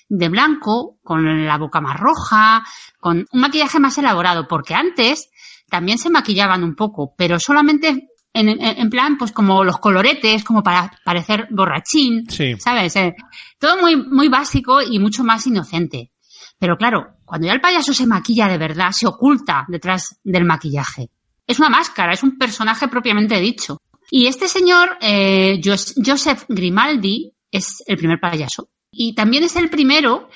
de 0.10 0.28
blanco, 0.28 0.98
con 1.04 1.46
la 1.46 1.58
boca 1.58 1.80
más 1.80 1.98
roja, 2.00 2.64
con 3.00 3.26
un 3.32 3.40
maquillaje 3.40 3.80
más 3.80 3.98
elaborado, 3.98 4.48
porque 4.48 4.74
antes 4.74 5.30
también 5.70 5.98
se 5.98 6.10
maquillaban 6.10 6.64
un 6.66 6.76
poco, 6.76 7.14
pero 7.18 7.40
solamente 7.40 8.10
en, 8.34 8.50
en- 8.50 8.62
en 8.62 8.90
plan, 8.90 9.18
pues 9.18 9.32
como 9.32 9.64
los 9.64 9.78
coloretes, 9.78 10.44
como 10.44 10.64
para 10.64 10.92
parecer 11.06 11.48
borrachín, 11.52 12.30
Sí. 12.30 12.56
¿sabes? 12.60 12.94
Eh, 12.98 13.16
todo 13.58 13.80
muy, 13.80 13.96
muy 13.96 14.28
básico 14.28 14.82
y 14.82 15.00
mucho 15.00 15.24
más 15.24 15.48
inocente. 15.48 16.12
Pero 16.60 16.76
claro, 16.78 17.16
cuando 17.26 17.48
ya 17.48 17.54
el 17.54 17.62
payaso 17.62 17.94
se 17.94 18.06
maquilla 18.06 18.48
de 18.48 18.58
verdad, 18.58 18.92
se 18.92 19.08
oculta 19.08 19.66
detrás 19.70 20.20
del 20.24 20.44
maquillaje. 20.46 21.10
Es 21.52 21.60
una 21.60 21.70
máscara, 21.70 22.14
es 22.14 22.24
un 22.24 22.38
personaje 22.38 22.88
propiamente 22.88 23.40
dicho. 23.40 23.78
Y 24.10 24.28
este 24.28 24.48
señor, 24.48 24.98
eh, 25.02 25.60
Jos- 25.64 25.94
Joseph 26.04 26.44
Grimaldi, 26.48 27.34
es 27.52 27.84
el 27.88 27.98
primer 27.98 28.20
payaso. 28.20 28.70
Y 28.92 29.14
también 29.16 29.44
es 29.44 29.56
el 29.56 29.70
primero 29.70 30.30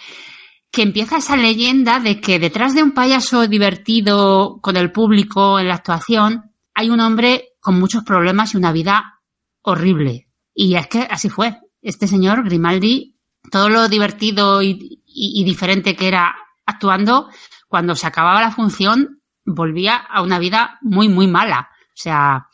que 0.72 0.81
empieza 0.81 1.17
esa 1.17 1.38
leyenda 1.38 2.00
de 2.00 2.19
que 2.19 2.38
detrás 2.39 2.75
de 2.75 2.84
un 2.84 2.91
payaso 2.91 3.48
divertido 3.48 4.60
con 4.62 4.75
el 4.77 4.91
público 4.91 5.57
en 5.60 5.69
la 5.69 5.75
actuación 5.75 6.51
hay 6.74 6.89
un 6.89 7.00
hombre 7.00 7.53
con 7.62 7.79
muchos 7.79 8.03
problemas 8.03 8.53
y 8.53 8.57
una 8.57 8.72
vida 8.74 9.22
horrible. 9.62 10.27
Y 10.53 10.75
es 10.75 10.88
que 10.88 11.07
así 11.10 11.29
fue. 11.29 11.57
Este 11.81 12.07
señor, 12.07 12.43
Grimaldi, 12.43 13.15
todo 13.51 13.69
lo 13.69 13.88
divertido 13.88 14.62
y 14.62 15.43
diferente 15.45 15.95
que 15.95 16.07
era 16.10 16.36
actuando, 16.65 17.29
cuando 17.67 17.95
se 17.95 18.07
acababa 18.07 18.41
la 18.41 18.51
función, 18.51 19.14
volvía 19.45 19.95
a 19.95 20.21
una 20.21 20.39
vida 20.39 20.79
muy, 20.81 21.07
muy 21.07 21.27
mala. 21.27 21.69
O 21.87 21.97
sea, 21.97 22.47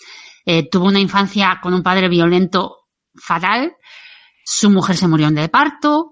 eh, 0.45 0.69
tuvo 0.69 0.87
una 0.87 0.99
infancia 0.99 1.59
con 1.61 1.73
un 1.73 1.83
padre 1.83 2.09
violento 2.09 2.87
fatal, 3.15 3.75
su 4.43 4.69
mujer 4.69 4.97
se 4.97 5.07
murió 5.07 5.29
de 5.31 5.49
parto, 5.49 6.11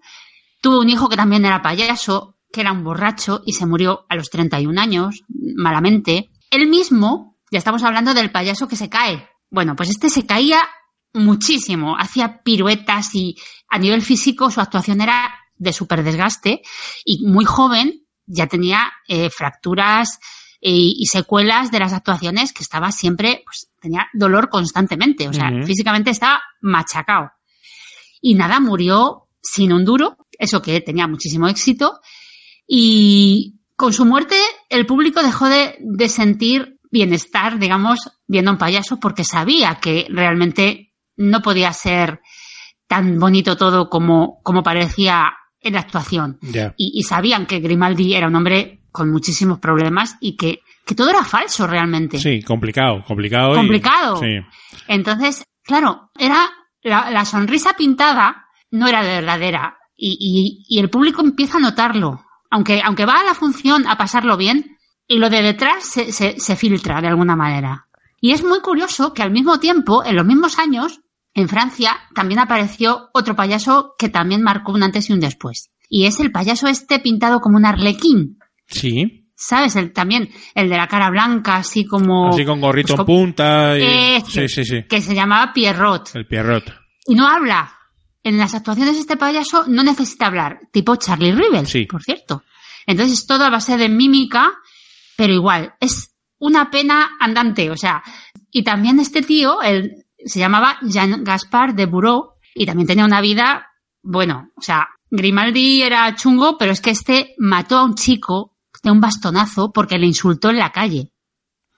tuvo 0.62 0.80
un 0.80 0.90
hijo 0.90 1.10
que 1.10 1.16
también 1.16 1.46
era 1.46 1.62
payaso, 1.62 2.38
que 2.52 2.62
era 2.62 2.72
un 2.72 2.84
borracho 2.84 3.42
y 3.46 3.54
se 3.54 3.66
murió 3.66 4.06
a 4.10 4.16
los 4.16 4.30
31 4.30 4.80
años, 4.80 5.24
malamente. 5.56 6.30
Él 6.50 6.68
mismo, 6.68 7.38
ya 7.52 7.60
estamos 7.60 7.84
hablando 7.84 8.14
del 8.14 8.32
payaso 8.32 8.68
que 8.68 8.76
se 8.76 8.90
cae. 8.90 9.30
Bueno, 9.50 9.76
pues 9.76 9.90
este 9.90 10.10
se 10.10 10.26
caía 10.26 10.62
muchísimo, 11.14 11.96
hacía 11.98 12.42
piruetas 12.44 13.14
y 13.16 13.36
a 13.70 13.80
nivel 13.80 14.02
físico 14.02 14.52
su 14.52 14.62
actuación 14.62 15.02
era 15.02 15.34
de 15.56 15.74
súper 15.74 16.04
desgaste 16.04 16.62
y 17.04 17.26
muy 17.26 17.46
joven 17.46 18.06
ya 18.26 18.48
tenía 18.48 18.92
eh, 19.08 19.30
fracturas 19.30 20.20
y, 20.60 20.96
y 20.98 21.06
secuelas 21.06 21.72
de 21.72 21.80
las 21.80 21.94
actuaciones 21.94 22.54
que 22.54 22.64
estaba 22.64 22.92
siempre, 22.92 23.44
pues 23.46 23.70
tenía 23.80 24.08
dolor 24.14 24.50
constantemente, 24.50 25.28
o 25.28 25.34
sea, 25.34 25.50
físicamente 25.66 26.10
estaba 26.10 26.42
machacado. 26.62 27.32
Y 28.22 28.36
nada, 28.36 28.60
murió 28.60 29.28
sin 29.42 29.72
un 29.72 29.86
duro, 29.86 30.18
eso 30.38 30.62
que 30.62 30.82
tenía 30.82 31.08
muchísimo 31.08 31.48
éxito, 31.48 32.00
y 32.68 33.62
con 33.76 33.94
su 33.94 34.06
muerte 34.06 34.36
el 34.70 34.86
público 34.86 35.24
dejó 35.24 35.48
de, 35.48 35.78
de 35.80 36.10
sentir 36.10 36.80
bienestar, 36.92 37.60
digamos, 37.60 38.00
viendo 38.28 38.52
a 38.52 38.54
un 38.54 38.60
payaso 38.60 39.00
porque 39.00 39.24
sabía 39.24 39.80
que 39.82 40.08
realmente 40.10 40.94
no 41.16 41.42
podía 41.42 41.72
ser 41.74 42.22
tan 42.88 43.20
bonito 43.20 43.56
todo 43.56 43.90
como, 43.90 44.42
como 44.44 44.64
parecía 44.64 45.32
en 45.62 45.74
la 45.74 45.82
actuación. 45.82 46.40
Y 46.78 47.04
sabían 47.04 47.46
que 47.46 47.60
Grimaldi 47.60 48.16
era 48.16 48.28
un 48.28 48.36
hombre 48.36 48.79
con 48.92 49.12
muchísimos 49.12 49.60
problemas 49.60 50.16
y 50.20 50.36
que, 50.36 50.60
que 50.86 50.96
todo 50.96 51.10
era 51.10 51.24
falso 51.24 51.68
realmente. 51.68 52.18
Sí, 52.20 52.42
complicado, 52.42 53.04
complicado. 53.08 53.54
y- 53.54 53.56
Complicado. 53.58 54.18
sí. 54.18 54.40
Entonces, 54.88 55.44
claro, 55.64 56.10
era 56.18 56.50
la, 56.82 57.10
la 57.12 57.26
sonrisa 57.26 57.74
pintada 57.74 58.46
no 58.72 58.88
era 58.88 59.02
verdadera 59.02 59.78
y, 59.96 60.18
y- 60.20 60.76
y 60.76 60.80
el 60.80 60.90
público 60.90 61.22
empieza 61.22 61.58
a 61.58 61.62
notarlo. 61.62 62.24
Aunque, 62.52 62.82
aunque 62.84 63.06
va 63.06 63.20
a 63.20 63.24
la 63.24 63.36
función 63.36 63.86
a 63.88 63.98
pasarlo 63.98 64.36
bien, 64.38 64.76
y 65.08 65.18
lo 65.18 65.30
de 65.30 65.42
detrás 65.42 65.84
se, 65.84 66.12
se- 66.12 66.40
se 66.40 66.56
filtra 66.56 67.02
de 67.02 67.08
alguna 67.08 67.36
manera. 67.36 67.88
Y 68.22 68.32
es 68.32 68.44
muy 68.44 68.60
curioso 68.62 69.14
que 69.14 69.22
al 69.24 69.32
mismo 69.32 69.60
tiempo, 69.60 70.04
en 70.04 70.16
los 70.16 70.26
mismos 70.26 70.58
años, 70.60 71.00
en 71.36 71.48
Francia 71.48 71.96
también 72.16 72.40
apareció 72.40 73.10
otro 73.14 73.36
payaso 73.36 73.94
que 74.00 74.10
también 74.10 74.42
marcó 74.42 74.72
un 74.72 74.82
antes 74.84 75.10
y 75.10 75.14
un 75.14 75.20
después. 75.20 75.70
Y 75.90 76.06
es 76.06 76.20
el 76.20 76.32
payaso 76.32 76.68
este 76.68 77.00
pintado 77.00 77.40
como 77.40 77.58
un 77.58 77.66
arlequín. 77.66 78.39
Sí, 78.70 79.16
¿Sabes? 79.42 79.78
El, 79.78 79.94
también 79.94 80.30
el 80.54 80.68
de 80.70 80.76
la 80.76 80.88
cara 80.90 81.10
blanca, 81.10 81.56
así 81.56 81.86
como... 81.86 82.28
así 82.28 82.44
con 82.44 82.60
gorrito 82.60 82.96
pues 82.96 83.00
en 83.00 83.06
punta. 83.06 83.78
Y... 83.80 83.84
Este, 84.18 84.50
Sí, 84.50 84.64
sí, 84.64 84.66
sí. 84.66 84.84
Que 84.84 85.00
se 85.02 85.16
llamaba 85.16 85.54
Pierrot. 85.54 86.14
El 86.14 86.28
Pierrot. 86.28 86.66
Y 87.08 87.16
no 87.16 87.26
habla. 87.26 87.74
En 88.22 88.38
las 88.38 88.54
actuaciones 88.54 88.98
este 88.98 89.16
payaso 89.16 89.64
no 89.68 89.82
necesita 89.82 90.26
hablar, 90.28 90.60
tipo 90.74 90.98
Charlie 90.98 91.32
Rivel, 91.32 91.66
Sí. 91.68 91.86
por 91.86 92.04
cierto. 92.04 92.44
Entonces 92.86 93.20
es 93.20 93.26
todo 93.28 93.46
a 93.46 93.50
base 93.50 93.78
de 93.78 93.88
mímica, 93.88 94.52
pero 95.16 95.32
igual, 95.32 95.74
es 95.80 96.14
una 96.38 96.70
pena 96.70 97.12
andante, 97.22 97.72
o 97.72 97.78
sea, 97.78 98.04
y 98.52 98.64
también 98.64 99.00
este 99.00 99.22
tío, 99.22 99.62
él 99.62 100.06
se 100.26 100.40
llamaba 100.40 100.80
Jean 100.82 101.24
Gaspard 101.24 101.76
de 101.76 101.86
Bureau, 101.86 102.34
y 102.54 102.66
también 102.66 102.88
tenía 102.88 103.06
una 103.06 103.22
vida, 103.22 103.68
bueno, 104.04 104.50
o 104.58 104.62
sea, 104.62 104.90
Grimaldi 105.10 105.82
era 105.82 106.14
chungo, 106.16 106.58
pero 106.58 106.74
es 106.74 106.82
que 106.82 106.90
este 106.90 107.36
mató 107.38 107.78
a 107.78 107.86
un 107.86 107.96
chico 107.96 108.58
de 108.84 108.92
un 108.92 109.02
bastonazo 109.02 109.72
porque 109.72 109.98
le 109.98 110.08
insultó 110.08 110.50
en 110.50 110.58
la 110.58 110.72
calle. 110.72 111.12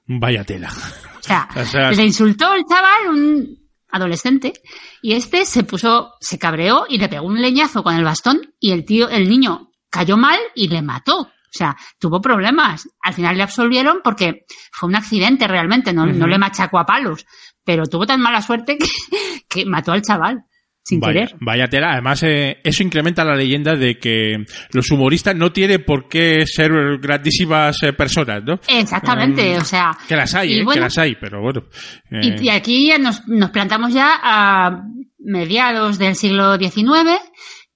Vaya 0.06 0.44
tela. 0.44 0.70
O 0.70 1.24
sea, 1.24 1.48
O 1.56 1.66
sea, 1.66 1.92
le 1.92 2.06
insultó 2.06 2.54
el 2.54 2.66
chaval, 2.66 3.10
un 3.10 3.62
adolescente, 3.90 4.54
y 5.02 5.14
este 5.14 5.46
se 5.46 5.64
puso, 5.64 6.14
se 6.20 6.40
cabreó 6.40 6.86
y 6.88 6.98
le 6.98 7.10
pegó 7.10 7.26
un 7.28 7.42
leñazo 7.42 7.84
con 7.84 7.96
el 7.96 8.04
bastón 8.04 8.54
y 8.60 8.72
el 8.72 8.86
tío, 8.86 9.10
el 9.10 9.30
niño 9.30 9.72
cayó 9.90 10.18
mal 10.18 10.40
y 10.56 10.68
le 10.70 10.82
mató. 10.82 11.20
O 11.54 11.54
sea, 11.54 11.76
tuvo 12.00 12.22
problemas. 12.22 12.88
Al 13.02 13.14
final 13.14 13.36
le 13.36 13.44
absolvieron 13.44 14.00
porque 14.02 14.46
fue 14.72 14.88
un 14.88 14.96
accidente 14.96 15.48
realmente, 15.48 15.92
no, 15.92 16.06
no 16.06 16.28
le 16.28 16.38
machacó 16.38 16.80
a 16.80 16.86
palos. 16.86 17.26
Pero 17.66 17.86
tuvo 17.86 18.06
tan 18.06 18.22
mala 18.22 18.42
suerte 18.42 18.78
que, 18.80 18.88
que 19.50 19.66
mató 19.66 19.92
al 19.92 20.02
chaval, 20.02 20.46
sin 20.84 21.00
vaya, 21.00 21.14
querer. 21.26 21.36
vaya 21.40 21.68
tela. 21.68 21.92
Además, 21.94 22.24
eh, 22.24 22.58
eso 22.64 22.84
incrementa 22.84 23.24
la 23.24 23.36
leyenda 23.36 23.76
de 23.76 23.98
que 24.00 24.44
los 24.74 24.90
humoristas 24.92 25.36
no 25.36 25.52
tienen 25.52 25.84
por 25.86 26.08
qué 26.08 26.46
ser 26.48 26.72
grandísimas 27.00 27.82
eh, 27.84 27.94
personas, 27.94 28.44
¿no? 28.44 28.60
Exactamente, 28.68 29.56
Mm, 29.58 29.62
o 29.62 29.66
sea. 29.66 29.98
Que 30.08 30.16
las 30.16 30.34
hay, 30.36 30.54
¿eh? 30.60 30.64
bueno, 30.64 30.74
Que 30.74 30.80
las 30.82 30.98
hay, 30.98 31.16
pero 31.20 31.42
bueno. 31.42 31.64
eh, 32.10 32.38
Y, 32.42 32.46
y 32.46 32.50
aquí 32.50 32.88
ya 32.88 32.98
nos, 32.98 33.28
nos 33.28 33.52
plantamos 33.52 33.94
ya 33.94 34.20
a 34.22 34.84
mediados 35.20 35.98
del 36.00 36.16
siglo 36.16 36.58
XIX, 36.58 37.20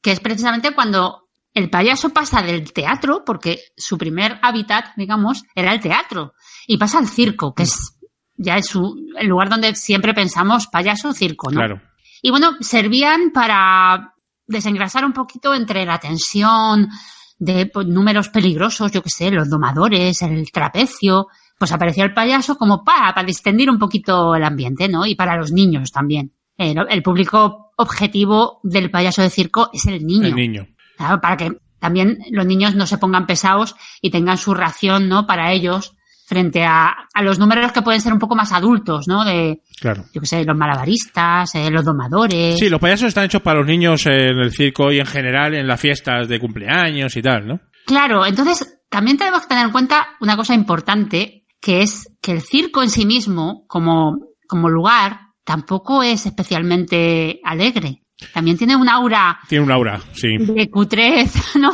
que 0.02 0.12
es 0.12 0.20
precisamente 0.20 0.72
cuando 0.72 1.22
el 1.54 1.70
payaso 1.70 2.10
pasa 2.10 2.42
del 2.42 2.74
teatro, 2.74 3.24
porque 3.26 3.60
su 3.78 3.98
primer 3.98 4.40
hábitat, 4.42 4.88
digamos, 4.98 5.44
era 5.56 5.74
el 5.74 5.80
teatro, 5.80 6.34
y 6.68 6.78
pasa 6.78 6.98
al 7.00 7.08
circo, 7.08 7.54
que 7.54 7.64
es 7.64 7.98
ya 8.38 8.58
es 8.58 8.66
su, 8.66 8.94
el 9.18 9.28
lugar 9.28 9.50
donde 9.50 9.74
siempre 9.76 10.14
pensamos 10.14 10.68
payaso, 10.68 11.14
circo, 11.14 11.50
¿no? 11.50 11.56
Claro. 11.58 11.82
Y 12.22 12.32
bueno, 12.32 12.56
servían 12.62 13.32
para 13.32 14.14
desengrasar 14.48 15.06
un 15.06 15.14
poquito 15.14 15.54
entre 15.54 15.86
la 15.86 16.00
tensión 16.00 16.90
de 17.38 17.66
pues, 17.68 17.88
números 17.88 18.30
peligrosos, 18.30 18.92
yo 18.92 19.02
que 19.02 19.10
sé, 19.10 19.32
los 19.32 19.50
domadores, 19.50 20.22
el 20.22 20.52
trapecio. 20.52 21.28
Pues 21.58 21.72
aparecía 21.72 22.04
el 22.04 22.14
payaso 22.14 22.58
como 22.58 22.84
para, 22.84 23.14
para 23.14 23.26
distender 23.26 23.70
un 23.70 23.80
poquito 23.80 24.36
el 24.36 24.44
ambiente, 24.44 24.90
¿no? 24.90 25.06
Y 25.06 25.16
para 25.16 25.38
los 25.38 25.52
niños 25.52 25.92
también. 25.92 26.34
El, 26.58 26.78
el 26.90 27.02
público 27.02 27.72
objetivo 27.78 28.60
del 28.64 28.92
payaso 28.92 29.22
de 29.22 29.30
circo 29.30 29.70
es 29.72 29.86
el 29.86 30.06
niño. 30.06 30.28
El 30.28 30.36
niño. 30.36 30.68
Claro, 30.98 31.22
para 31.22 31.38
que 31.38 31.58
también 31.80 32.20
los 32.32 32.46
niños 32.46 32.76
no 32.76 32.88
se 32.88 32.98
pongan 32.98 33.28
pesados 33.28 33.76
y 34.02 34.10
tengan 34.10 34.38
su 34.38 34.54
ración, 34.54 35.08
¿no? 35.08 35.28
Para 35.28 35.52
ellos 35.54 35.95
frente 36.25 36.63
a, 36.63 36.88
a 37.13 37.22
los 37.22 37.38
números 37.39 37.72
que 37.72 37.82
pueden 37.84 38.01
ser 38.01 38.12
un 38.12 38.20
poco 38.20 38.36
más 38.36 38.51
adultos, 38.51 39.08
¿no? 39.08 39.24
De, 39.24 39.62
Claro. 39.79 40.05
yo 40.13 40.22
qué 40.22 40.27
sé, 40.27 40.44
los 40.44 40.58
malabaristas, 40.58 41.53
eh, 41.55 41.70
los 41.70 41.86
domadores. 41.86 42.58
Sí, 42.58 42.70
los 42.70 42.79
payasos 42.79 43.10
están 43.10 43.25
hechos 43.25 43.41
para 43.41 43.60
los 43.60 43.67
niños 43.67 44.05
en 44.08 44.38
el 44.39 44.51
circo 44.51 44.91
y 44.91 45.00
en 45.00 45.05
general 45.05 45.53
en 45.53 45.67
las 45.67 45.79
fiestas 45.79 46.27
de 46.27 46.39
cumpleaños 46.39 47.15
y 47.15 47.22
tal, 47.22 47.48
¿no? 47.48 47.60
Claro, 47.86 48.25
entonces 48.25 48.79
también 48.89 49.17
tenemos 49.17 49.41
que 49.41 49.48
tener 49.50 49.65
en 49.65 49.72
cuenta 49.72 50.08
una 50.20 50.36
cosa 50.36 50.55
importante, 50.55 51.46
que 51.62 51.82
es 51.84 52.15
que 52.22 52.32
el 52.32 52.41
circo 52.41 52.82
en 52.82 52.89
sí 52.89 53.05
mismo, 53.05 53.65
como, 53.67 54.17
como 54.48 54.70
lugar, 54.70 55.20
tampoco 55.44 56.01
es 56.01 56.25
especialmente 56.25 57.39
alegre. 57.44 58.01
También 58.34 58.58
tiene 58.58 58.75
un 58.77 58.88
aura 58.88 59.38
Tiene 59.50 59.65
un 59.65 59.72
aura, 59.72 60.00
sí. 60.13 60.38
de 60.38 60.70
cutrez, 60.72 61.55
¿no? 61.60 61.72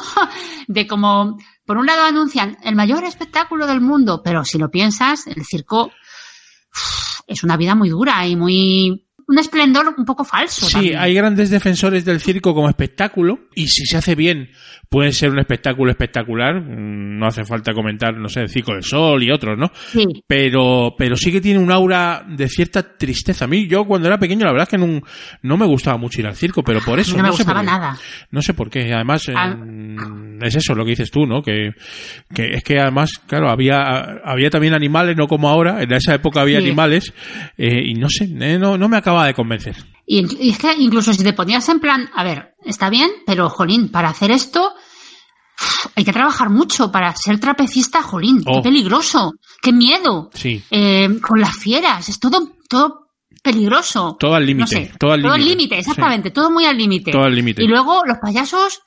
De 0.67 0.87
como, 0.87 1.37
por 1.65 1.77
un 1.77 1.85
lado 1.85 2.03
anuncian 2.03 2.57
el 2.63 2.75
mayor 2.75 3.03
espectáculo 3.03 3.67
del 3.67 3.81
mundo, 3.81 4.21
pero 4.23 4.43
si 4.43 4.57
lo 4.57 4.69
piensas, 4.69 5.27
el 5.27 5.45
circo 5.45 5.91
es 7.27 7.43
una 7.43 7.57
vida 7.57 7.75
muy 7.75 7.89
dura 7.89 8.25
y 8.27 8.35
muy, 8.35 9.07
un 9.31 9.39
esplendor 9.39 9.93
un 9.97 10.05
poco 10.05 10.23
falso. 10.23 10.65
Sí, 10.67 10.73
también. 10.73 10.97
hay 10.99 11.13
grandes 11.13 11.49
defensores 11.49 12.03
del 12.05 12.19
circo 12.19 12.53
como 12.53 12.67
espectáculo 12.69 13.39
y 13.55 13.67
si 13.67 13.85
se 13.85 13.97
hace 13.97 14.13
bien 14.15 14.49
puede 14.89 15.13
ser 15.13 15.29
un 15.31 15.39
espectáculo 15.39 15.89
espectacular. 15.89 16.61
Mm, 16.61 17.17
No 17.17 17.27
hace 17.27 17.45
falta 17.45 17.71
comentar, 17.73 18.17
no 18.17 18.27
sé, 18.27 18.41
el 18.41 18.49
Circo 18.49 18.73
del 18.73 18.83
Sol 18.83 19.23
y 19.23 19.31
otros, 19.31 19.57
¿no? 19.57 19.71
Sí. 19.73 20.05
Pero, 20.27 20.95
pero 20.97 21.15
sí 21.15 21.31
que 21.31 21.39
tiene 21.39 21.59
un 21.59 21.71
aura 21.71 22.25
de 22.27 22.49
cierta 22.49 22.97
tristeza. 22.97 23.45
A 23.45 23.47
mí, 23.47 23.67
yo 23.67 23.85
cuando 23.85 24.07
era 24.07 24.17
pequeño, 24.17 24.43
la 24.45 24.51
verdad 24.51 24.67
es 24.67 24.69
que 24.69 24.77
no, 24.85 25.01
no 25.43 25.55
me 25.57 25.65
gustaba 25.67 25.97
mucho 25.97 26.19
ir 26.19 26.27
al 26.27 26.35
circo, 26.35 26.61
pero 26.63 26.81
por 26.81 26.99
eso. 26.99 27.15
no 27.15 27.23
me 27.23 27.29
sé 27.31 27.45
por 27.45 27.53
gustaba 27.53 27.59
qué. 27.61 27.65
nada. 27.67 27.97
No 28.31 28.41
sé 28.41 28.53
por 28.53 28.69
qué. 28.69 28.91
Además, 28.93 29.29
eh, 29.29 29.33
Ah. 29.35 29.55
es 30.41 30.55
eso 30.55 30.73
lo 30.75 30.83
que 30.83 30.89
dices 30.91 31.09
tú, 31.11 31.25
¿no? 31.25 31.41
Que, 31.41 31.71
que 32.33 32.55
es 32.55 32.63
que 32.63 32.79
además, 32.79 33.11
claro, 33.27 33.49
había, 33.49 33.81
había 34.25 34.49
también 34.49 34.73
animales, 34.73 35.15
no 35.15 35.27
como 35.27 35.47
ahora. 35.47 35.81
En 35.83 35.93
esa 35.93 36.15
época 36.15 36.41
había 36.41 36.59
Sí. 36.59 36.65
animales 36.65 37.13
eh, 37.57 37.81
y 37.85 37.93
no 37.93 38.09
sé, 38.09 38.25
eh, 38.25 38.57
no, 38.59 38.77
no 38.77 38.89
me 38.89 38.97
acaba 39.21 39.27
de 39.27 39.33
convencer. 39.33 39.75
Y, 40.05 40.45
y 40.47 40.49
es 40.51 40.57
que 40.57 40.73
incluso 40.77 41.13
si 41.13 41.23
te 41.23 41.33
ponías 41.33 41.67
en 41.69 41.79
plan, 41.79 42.09
a 42.13 42.23
ver, 42.23 42.55
está 42.65 42.89
bien, 42.89 43.09
pero 43.25 43.49
jolín, 43.49 43.89
para 43.89 44.09
hacer 44.09 44.31
esto 44.31 44.73
hay 45.95 46.03
que 46.03 46.11
trabajar 46.13 46.49
mucho 46.49 46.91
para 46.91 47.15
ser 47.15 47.39
trapecista, 47.39 48.01
jolín, 48.01 48.41
Oh. 48.45 48.55
qué 48.57 48.69
peligroso, 48.69 49.33
qué 49.61 49.71
miedo. 49.71 50.29
Sí. 50.33 50.63
Eh, 50.71 51.07
con 51.21 51.39
las 51.39 51.55
fieras, 51.55 52.09
es 52.09 52.19
todo, 52.19 52.55
todo 52.67 53.09
peligroso. 53.43 54.17
Todo 54.19 54.35
al 54.35 54.45
límite, 54.45 54.75
No 54.75 54.81
sé, 54.85 54.91
todo 54.99 55.11
al 55.13 55.21
límite, 55.21 55.45
límite, 55.45 55.79
exactamente, 55.79 56.31
todo 56.31 56.49
muy 56.51 56.65
al 56.65 56.77
límite. 56.77 57.11
Todo 57.11 57.23
al 57.23 57.35
límite. 57.35 57.63
Y 57.63 57.67
luego 57.67 58.03
los 58.05 58.17
payasos, 58.17 58.81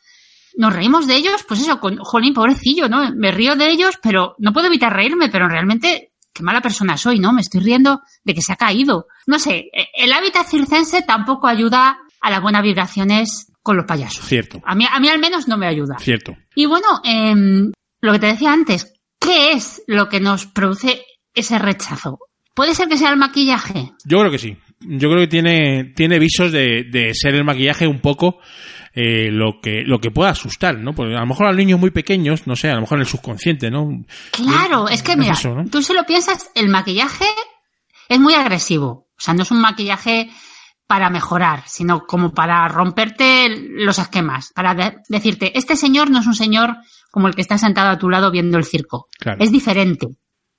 nos 0.57 0.73
reímos 0.73 1.07
de 1.07 1.17
ellos, 1.17 1.45
pues 1.47 1.61
eso, 1.61 1.79
con, 1.79 1.97
jolín, 1.99 2.35
pobrecillo, 2.35 2.88
¿no? 2.88 3.09
Me 3.14 3.31
río 3.31 3.55
de 3.57 3.71
ellos, 3.71 3.95
pero 4.03 4.35
no 4.38 4.53
puedo 4.53 4.67
evitar 4.67 4.93
reírme, 4.93 5.29
pero 5.29 5.49
realmente, 5.49 6.12
qué 6.35 6.43
mala 6.43 6.61
persona 6.61 6.97
soy, 6.99 7.19
¿no? 7.21 7.33
Me 7.33 7.41
estoy 7.41 7.61
riendo 7.62 8.03
de 8.25 8.35
que 8.35 8.43
se 8.43 8.53
ha 8.53 8.57
caído. 8.57 9.07
No 9.26 9.38
sé, 9.38 9.71
eh, 9.73 9.87
el 9.95 10.12
hábitat 10.12 10.47
circense 10.47 11.03
tampoco 11.03 11.47
ayuda 11.47 11.97
a 12.21 12.31
las 12.31 12.43
buenas 12.43 12.62
vibraciones 12.62 13.50
con 13.62 13.76
los 13.79 13.87
payasos. 13.87 14.25
Cierto, 14.26 14.61
A 14.67 14.75
mí, 14.75 14.87
a 14.91 15.00
mí 15.00 15.09
al 15.09 15.19
menos 15.19 15.49
no 15.49 15.57
me 15.57 15.67
ayuda. 15.67 15.97
cierto. 15.99 16.37
Y 16.55 16.67
bueno, 16.67 17.00
em, 17.05 17.73
lo 18.03 18.12
que 18.12 18.19
te 18.19 18.26
decía 18.26 18.53
antes, 18.53 18.93
¿qué 19.19 19.53
es 19.53 19.83
lo 19.87 20.09
que 20.11 20.21
nos 20.21 20.45
produce 20.47 21.03
ese 21.35 21.59
rechazo? 21.59 22.19
¿Puede 22.55 22.75
ser 22.75 22.88
que 22.88 22.99
sea 22.99 23.11
el 23.11 23.17
maquillaje? 23.17 23.93
Yo 24.05 24.19
creo 24.21 24.31
que 24.31 24.38
sí. 24.38 24.57
Yo 24.81 25.09
creo 25.09 25.21
que 25.23 25.29
tiene, 25.29 25.93
tiene 25.97 26.19
visos 26.19 26.53
de, 26.53 26.85
de 26.91 27.14
ser 27.14 27.35
el 27.35 27.45
maquillaje 27.45 27.87
un 27.87 28.00
poco 28.00 28.38
eh, 28.95 29.31
lo 29.31 29.61
que 29.61 29.83
lo 29.85 30.01
que 30.01 30.11
pueda 30.11 30.31
asustar, 30.31 30.79
¿no? 30.79 30.95
Porque 30.95 31.15
a 31.17 31.21
lo 31.21 31.27
mejor 31.27 31.47
a 31.47 31.51
los 31.51 31.57
niños 31.59 31.81
muy 31.81 31.91
pequeños, 31.91 32.47
no 32.47 32.55
sé, 32.57 32.71
a 32.71 32.75
lo 32.75 32.83
mejor 32.83 32.99
en 32.99 33.03
el 33.03 33.09
subconsciente, 33.09 33.71
¿no? 33.71 34.05
Claro, 34.31 34.89
es 34.89 35.03
que 35.03 35.13
Es 35.13 35.19
mira, 35.19 35.33
eso, 35.33 35.55
¿no? 35.55 35.65
tú 35.69 35.83
si 35.83 35.93
lo 35.93 36.05
piensas, 36.05 36.51
el 36.55 36.69
maquillaje 36.69 37.27
es 38.09 38.19
muy 38.21 38.35
agresivo. 38.35 39.09
O 39.17 39.21
sea, 39.21 39.35
no 39.35 39.43
es 39.43 39.51
un 39.51 39.61
maquillaje 39.61 40.31
para 40.87 41.09
mejorar, 41.11 41.63
sino 41.67 42.05
como 42.07 42.35
para 42.35 42.69
romperte 42.69 43.49
los 43.49 43.99
esquemas, 43.99 44.53
para 44.55 44.75
de- 44.75 44.97
decirte, 45.09 45.57
este 45.59 45.77
señor 45.77 46.11
no 46.11 46.21
es 46.21 46.27
un 46.27 46.35
señor 46.35 46.77
como 47.11 47.27
el 47.29 47.35
que 47.35 47.41
está 47.41 47.57
sentado 47.59 47.91
a 47.91 47.99
tu 47.99 48.11
lado 48.11 48.31
viendo 48.31 48.59
el 48.59 48.65
circo. 48.65 49.09
Claro. 49.19 49.43
Es 49.43 49.51
diferente. 49.51 50.09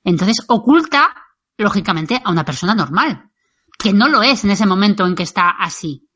Entonces 0.04 0.38
oculta, 0.48 1.14
lógicamente, 1.58 2.20
a 2.24 2.32
una 2.32 2.44
persona 2.46 2.74
normal, 2.74 3.30
que 3.78 3.94
no 3.94 4.08
lo 4.10 4.24
es 4.24 4.44
en 4.44 4.52
ese 4.52 4.66
momento 4.66 5.06
en 5.06 5.16
que 5.16 5.24
está 5.24 5.50
así. 5.52 6.08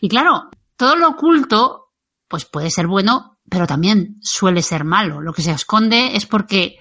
Y 0.00 0.08
claro, 0.08 0.50
todo 0.76 0.96
lo 0.96 1.08
oculto, 1.08 1.92
pues 2.28 2.44
puede 2.44 2.70
ser 2.70 2.86
bueno, 2.86 3.38
pero 3.48 3.66
también 3.66 4.16
suele 4.20 4.62
ser 4.62 4.84
malo. 4.84 5.20
Lo 5.20 5.32
que 5.32 5.42
se 5.42 5.52
esconde 5.52 6.16
es 6.16 6.26
porque 6.26 6.76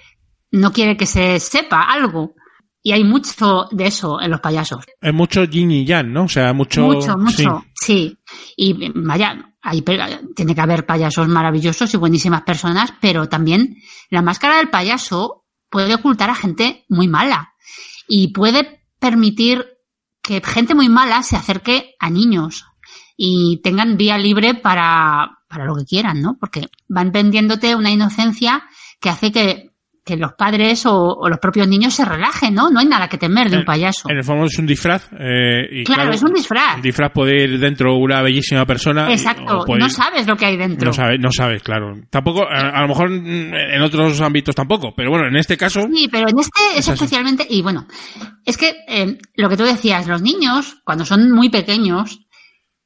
no 0.51 0.71
quiere 0.71 0.97
que 0.97 1.05
se 1.05 1.39
sepa 1.39 1.84
algo. 1.84 2.36
Y 2.81 2.91
hay 2.91 3.03
mucho 3.03 3.67
de 3.71 3.88
eso 3.88 4.21
en 4.21 4.29
los 4.29 4.41
payasos. 4.41 4.86
Es 5.01 5.13
mucho 5.13 5.43
yin 5.43 5.71
y 5.71 5.86
yang, 5.86 6.13
¿no? 6.13 6.25
O 6.25 6.29
sea, 6.29 6.53
mucho... 6.53 6.84
Mucho, 6.84 7.17
mucho. 7.17 7.63
sí. 7.73 7.86
Sí. 7.86 8.17
Y 8.55 8.91
vaya, 8.93 9.55
hay, 9.62 9.84
tiene 10.36 10.53
que 10.53 10.62
haber 10.62 10.86
payasos 10.86 11.27
maravillosos 11.27 11.91
y 11.93 11.97
buenísimas 11.97 12.43
personas, 12.43 12.93
pero 13.01 13.27
también 13.27 13.77
la 14.12 14.21
máscara 14.21 14.58
del 14.58 14.69
payaso 14.69 15.45
puede 15.69 15.95
ocultar 15.95 16.29
a 16.29 16.36
gente 16.36 16.86
muy 16.88 17.08
mala. 17.08 17.53
Y 18.08 18.31
puede 18.34 18.86
permitir 18.99 19.65
que 20.21 20.41
gente 20.41 20.75
muy 20.75 20.89
mala 20.89 21.23
se 21.23 21.36
acerque 21.36 21.95
a 21.99 22.10
niños 22.10 22.65
y 23.17 23.62
tengan 23.63 23.97
vía 23.97 24.17
libre 24.17 24.54
para, 24.56 25.38
para 25.47 25.65
lo 25.65 25.75
que 25.75 25.86
quieran, 25.86 26.21
¿no? 26.21 26.38
Porque 26.39 26.67
van 26.88 27.12
vendiéndote 27.12 27.75
una 27.75 27.91
inocencia 27.91 28.63
que 28.99 29.10
hace 29.10 29.32
que, 29.32 29.69
que 30.04 30.17
los 30.17 30.34
padres 30.34 30.86
o, 30.86 30.95
o 31.15 31.30
los 31.30 31.39
propios 31.39 31.67
niños 31.67 31.93
se 31.95 32.06
relajen, 32.06 32.54
¿no? 32.54 32.69
No 32.69 32.80
hay 32.80 32.86
nada 32.86 33.08
que 33.08 33.17
temer 33.17 33.49
de 33.49 33.58
un 33.58 33.65
payaso. 33.65 34.08
En 34.10 34.17
el 34.17 34.23
fondo 34.23 34.45
es 34.45 34.60
un 34.60 34.67
disfraz. 34.67 35.10
eh, 35.17 35.67
y 35.71 35.84
Claro, 35.84 36.12
es 36.13 36.21
un 36.21 36.32
disfraz. 36.34 36.75
El 36.75 36.84
disfraz 36.84 37.12
puede 37.12 37.43
ir 37.43 37.58
dentro 37.60 37.95
una 37.97 38.21
bellísima 38.21 38.65
persona. 38.67 39.12
Exacto, 39.12 39.65
no 39.67 39.75
ir- 39.88 39.89
sabes 39.89 40.28
lo 40.28 40.36
que 40.36 40.45
hay 40.45 40.58
dentro. 40.58 40.88
No 40.88 40.93
sabes, 40.93 41.19
no 41.19 41.32
sabes, 41.32 41.63
claro. 41.63 41.95
Tampoco, 42.12 42.43
a, 42.43 42.69
a 42.69 42.82
lo 42.84 42.88
mejor 42.89 43.12
en 43.12 43.82
otros 43.82 44.21
ámbitos 44.21 44.54
tampoco, 44.54 44.93
pero 44.95 45.10
bueno, 45.10 45.28
en 45.28 45.38
este 45.38 45.58
caso, 45.58 45.82
Sí, 45.91 46.08
pero 46.12 46.28
en 46.30 46.38
este 46.38 46.62
es, 46.78 46.88
especialmente, 46.88 47.47
y 47.49 47.63
bueno, 47.63 47.88
es 48.45 48.58
que 48.58 48.75
eh, 48.88 49.17
lo 49.36 49.49
que 49.49 49.58
tú 49.58 49.63
decías, 49.63 50.06
los 50.08 50.21
niños, 50.21 50.78
cuando 50.84 51.04
son 51.06 51.32
muy 51.32 51.49
pequeños, 51.49 52.24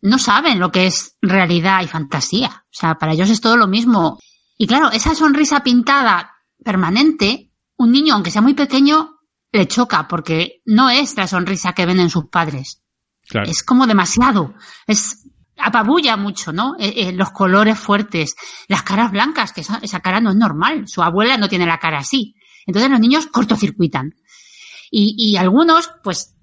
no 0.01 0.19
saben 0.19 0.59
lo 0.59 0.71
que 0.71 0.87
es 0.87 1.17
realidad 1.21 1.81
y 1.83 1.87
fantasía. 1.87 2.63
O 2.65 2.71
sea, 2.71 2.95
para 2.95 3.13
ellos 3.13 3.29
es 3.29 3.41
todo 3.41 3.57
lo 3.57 3.67
mismo. 3.67 4.19
Y 4.57 4.67
claro, 4.67 4.91
esa 4.91 5.15
sonrisa 5.15 5.63
pintada 5.63 6.35
permanente, 6.63 7.51
un 7.77 7.91
niño, 7.91 8.13
aunque 8.13 8.31
sea 8.31 8.41
muy 8.41 8.53
pequeño, 8.53 9.19
le 9.51 9.67
choca 9.67 10.07
porque 10.07 10.61
no 10.65 10.89
es 10.89 11.15
la 11.17 11.27
sonrisa 11.27 11.73
que 11.73 11.85
ven 11.85 11.99
en 11.99 12.09
sus 12.09 12.25
padres. 12.25 12.81
claro. 13.27 13.49
Es 13.49 13.63
como 13.63 13.87
demasiado. 13.87 14.53
Es 14.87 15.25
apabulla 15.57 16.15
mucho, 16.17 16.53
¿no? 16.53 16.75
Eh, 16.79 16.93
eh, 16.95 17.11
los 17.11 17.31
colores 17.31 17.77
fuertes, 17.77 18.35
las 18.67 18.83
caras 18.83 19.11
blancas, 19.11 19.51
que 19.51 19.61
esa, 19.61 19.79
esa 19.81 19.99
cara 19.99 20.21
no 20.21 20.31
es 20.31 20.35
normal. 20.35 20.87
Su 20.87 21.01
abuela 21.03 21.37
no 21.37 21.49
tiene 21.49 21.65
la 21.65 21.79
cara 21.79 21.99
así. 21.99 22.35
Entonces 22.65 22.89
los 22.89 22.99
niños 22.99 23.27
cortocircuitan. 23.27 24.13
Y, 24.91 25.15
y 25.17 25.37
algunos, 25.37 25.91
pues, 26.03 26.35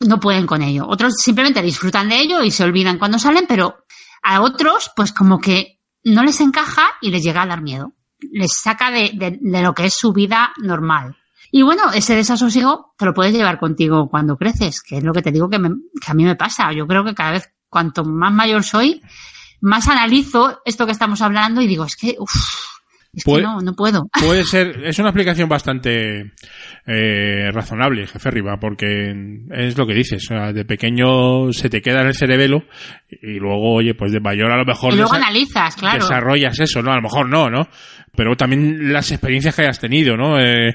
no 0.00 0.20
pueden 0.20 0.46
con 0.46 0.62
ello. 0.62 0.86
Otros 0.88 1.14
simplemente 1.22 1.62
disfrutan 1.62 2.08
de 2.08 2.20
ello 2.20 2.42
y 2.42 2.50
se 2.50 2.64
olvidan 2.64 2.98
cuando 2.98 3.18
salen, 3.18 3.46
pero 3.48 3.84
a 4.22 4.40
otros, 4.40 4.90
pues 4.94 5.12
como 5.12 5.40
que 5.40 5.80
no 6.04 6.22
les 6.22 6.40
encaja 6.40 6.86
y 7.00 7.10
les 7.10 7.22
llega 7.22 7.42
a 7.42 7.46
dar 7.46 7.62
miedo. 7.62 7.92
Les 8.32 8.50
saca 8.52 8.90
de, 8.90 9.10
de- 9.14 9.38
de 9.40 9.62
lo 9.62 9.74
que 9.74 9.86
es 9.86 9.94
su 9.94 10.12
vida 10.12 10.52
normal. 10.58 11.16
Y 11.50 11.62
bueno, 11.62 11.90
ese 11.92 12.14
desasosiego 12.14 12.94
te 12.98 13.04
lo 13.06 13.14
puedes 13.14 13.32
llevar 13.32 13.58
contigo 13.58 14.08
cuando 14.10 14.36
creces, 14.36 14.82
que 14.82 14.98
es 14.98 15.04
lo 15.04 15.12
que 15.12 15.22
te 15.22 15.32
digo 15.32 15.48
que, 15.48 15.58
me- 15.58 15.70
que 16.00 16.10
a 16.10 16.14
mí 16.14 16.24
me 16.24 16.36
pasa. 16.36 16.72
Yo 16.72 16.86
creo 16.86 17.04
que 17.04 17.14
cada 17.14 17.32
vez, 17.32 17.50
cuanto 17.68 18.04
más 18.04 18.32
mayor 18.32 18.64
soy, 18.64 19.00
más 19.60 19.88
analizo 19.88 20.60
esto 20.64 20.84
que 20.86 20.92
estamos 20.92 21.22
hablando 21.22 21.60
y 21.62 21.66
digo, 21.66 21.84
es 21.84 21.96
que, 21.96 22.16
uff, 22.18 22.32
es 23.12 23.24
Puede- 23.24 23.40
que 23.42 23.46
no, 23.48 23.60
no 23.60 23.72
puedo. 23.74 24.08
Puede 24.20 24.44
ser, 24.44 24.84
es 24.84 24.98
una 24.98 25.08
explicación 25.08 25.48
bastante 25.48 26.32
eh, 26.86 27.50
razonable, 27.52 28.06
jefe 28.06 28.30
Riva, 28.30 28.58
porque 28.60 29.14
es 29.50 29.76
lo 29.78 29.86
que 29.86 29.94
dices, 29.94 30.22
o 30.30 30.34
sea, 30.34 30.52
de 30.52 30.64
pequeño 30.64 31.52
se 31.52 31.68
te 31.68 31.80
queda 31.82 32.02
en 32.02 32.08
el 32.08 32.14
cerebelo 32.14 32.64
y 33.10 33.38
luego, 33.38 33.74
oye, 33.74 33.94
pues 33.94 34.12
de 34.12 34.20
mayor 34.20 34.50
a 34.52 34.56
lo 34.58 34.64
mejor 34.64 34.92
Y 34.92 34.96
luego 34.96 35.14
analizas, 35.14 35.76
claro. 35.76 35.98
desarrollas 35.98 36.58
eso, 36.60 36.82
¿no? 36.82 36.92
A 36.92 36.96
lo 36.96 37.02
mejor 37.02 37.28
no, 37.28 37.48
¿no? 37.48 37.68
Pero 38.16 38.34
también 38.36 38.92
las 38.92 39.12
experiencias 39.12 39.54
que 39.54 39.62
hayas 39.62 39.78
tenido, 39.78 40.16
¿no? 40.16 40.40
Eh, 40.40 40.70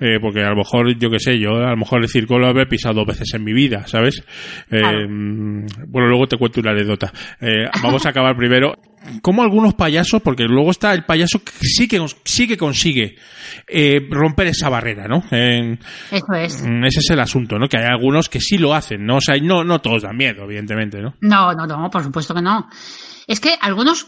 eh, 0.00 0.18
porque 0.20 0.40
a 0.42 0.48
lo 0.50 0.56
mejor, 0.56 0.96
yo 0.98 1.10
qué 1.10 1.18
sé, 1.18 1.38
yo 1.38 1.50
a 1.56 1.70
lo 1.70 1.76
mejor 1.76 2.00
el 2.02 2.08
circo 2.08 2.38
lo 2.38 2.58
he 2.58 2.66
pisado 2.66 2.94
dos 2.94 3.06
veces 3.06 3.34
en 3.34 3.44
mi 3.44 3.52
vida, 3.52 3.86
¿sabes? 3.86 4.24
Eh, 4.70 4.78
Claro. 4.80 5.06
Bueno, 5.08 6.08
luego 6.08 6.26
te 6.26 6.38
cuento 6.38 6.60
una 6.60 6.70
anécdota. 6.70 7.12
Vamos 7.82 8.06
a 8.06 8.08
acabar 8.10 8.34
primero. 8.36 8.76
¿Cómo 9.22 9.42
algunos 9.42 9.74
payasos, 9.74 10.22
porque 10.22 10.44
luego 10.44 10.70
está 10.70 10.92
el 10.92 11.04
payaso 11.04 11.42
que 11.42 11.52
sí 11.62 11.88
que, 11.88 12.04
sí 12.24 12.46
que 12.46 12.56
consigue 12.56 13.16
eh, 13.66 14.06
romper 14.10 14.48
esa 14.48 14.68
barrera, 14.68 15.06
¿no? 15.08 15.22
Eso 15.30 16.32
es. 16.34 16.62
Ese 16.62 17.00
es 17.00 17.10
el 17.10 17.20
asunto, 17.20 17.58
¿no? 17.58 17.68
Que 17.68 17.78
hay 17.78 17.86
algunos 17.86 18.28
que 18.28 18.40
sí 18.40 18.58
lo 18.58 18.74
hacen, 18.74 19.04
¿no? 19.04 19.16
O 19.16 19.20
sea, 19.20 19.36
no, 19.42 19.64
no 19.64 19.80
todos 19.80 20.02
dan 20.02 20.16
miedo, 20.16 20.44
evidentemente, 20.44 21.00
¿no? 21.00 21.14
No, 21.20 21.52
no, 21.52 21.66
no, 21.66 21.90
por 21.90 22.02
supuesto 22.02 22.34
que 22.34 22.42
no. 22.42 22.68
Es 23.26 23.40
que 23.40 23.54
algunos 23.60 24.06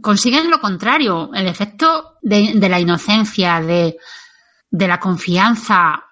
consiguen 0.00 0.50
lo 0.50 0.60
contrario, 0.60 1.30
el 1.34 1.46
efecto 1.46 2.16
de, 2.22 2.52
de 2.54 2.68
la 2.68 2.80
inocencia, 2.80 3.60
de, 3.60 3.96
de 4.70 4.88
la 4.88 4.98
confianza, 4.98 6.04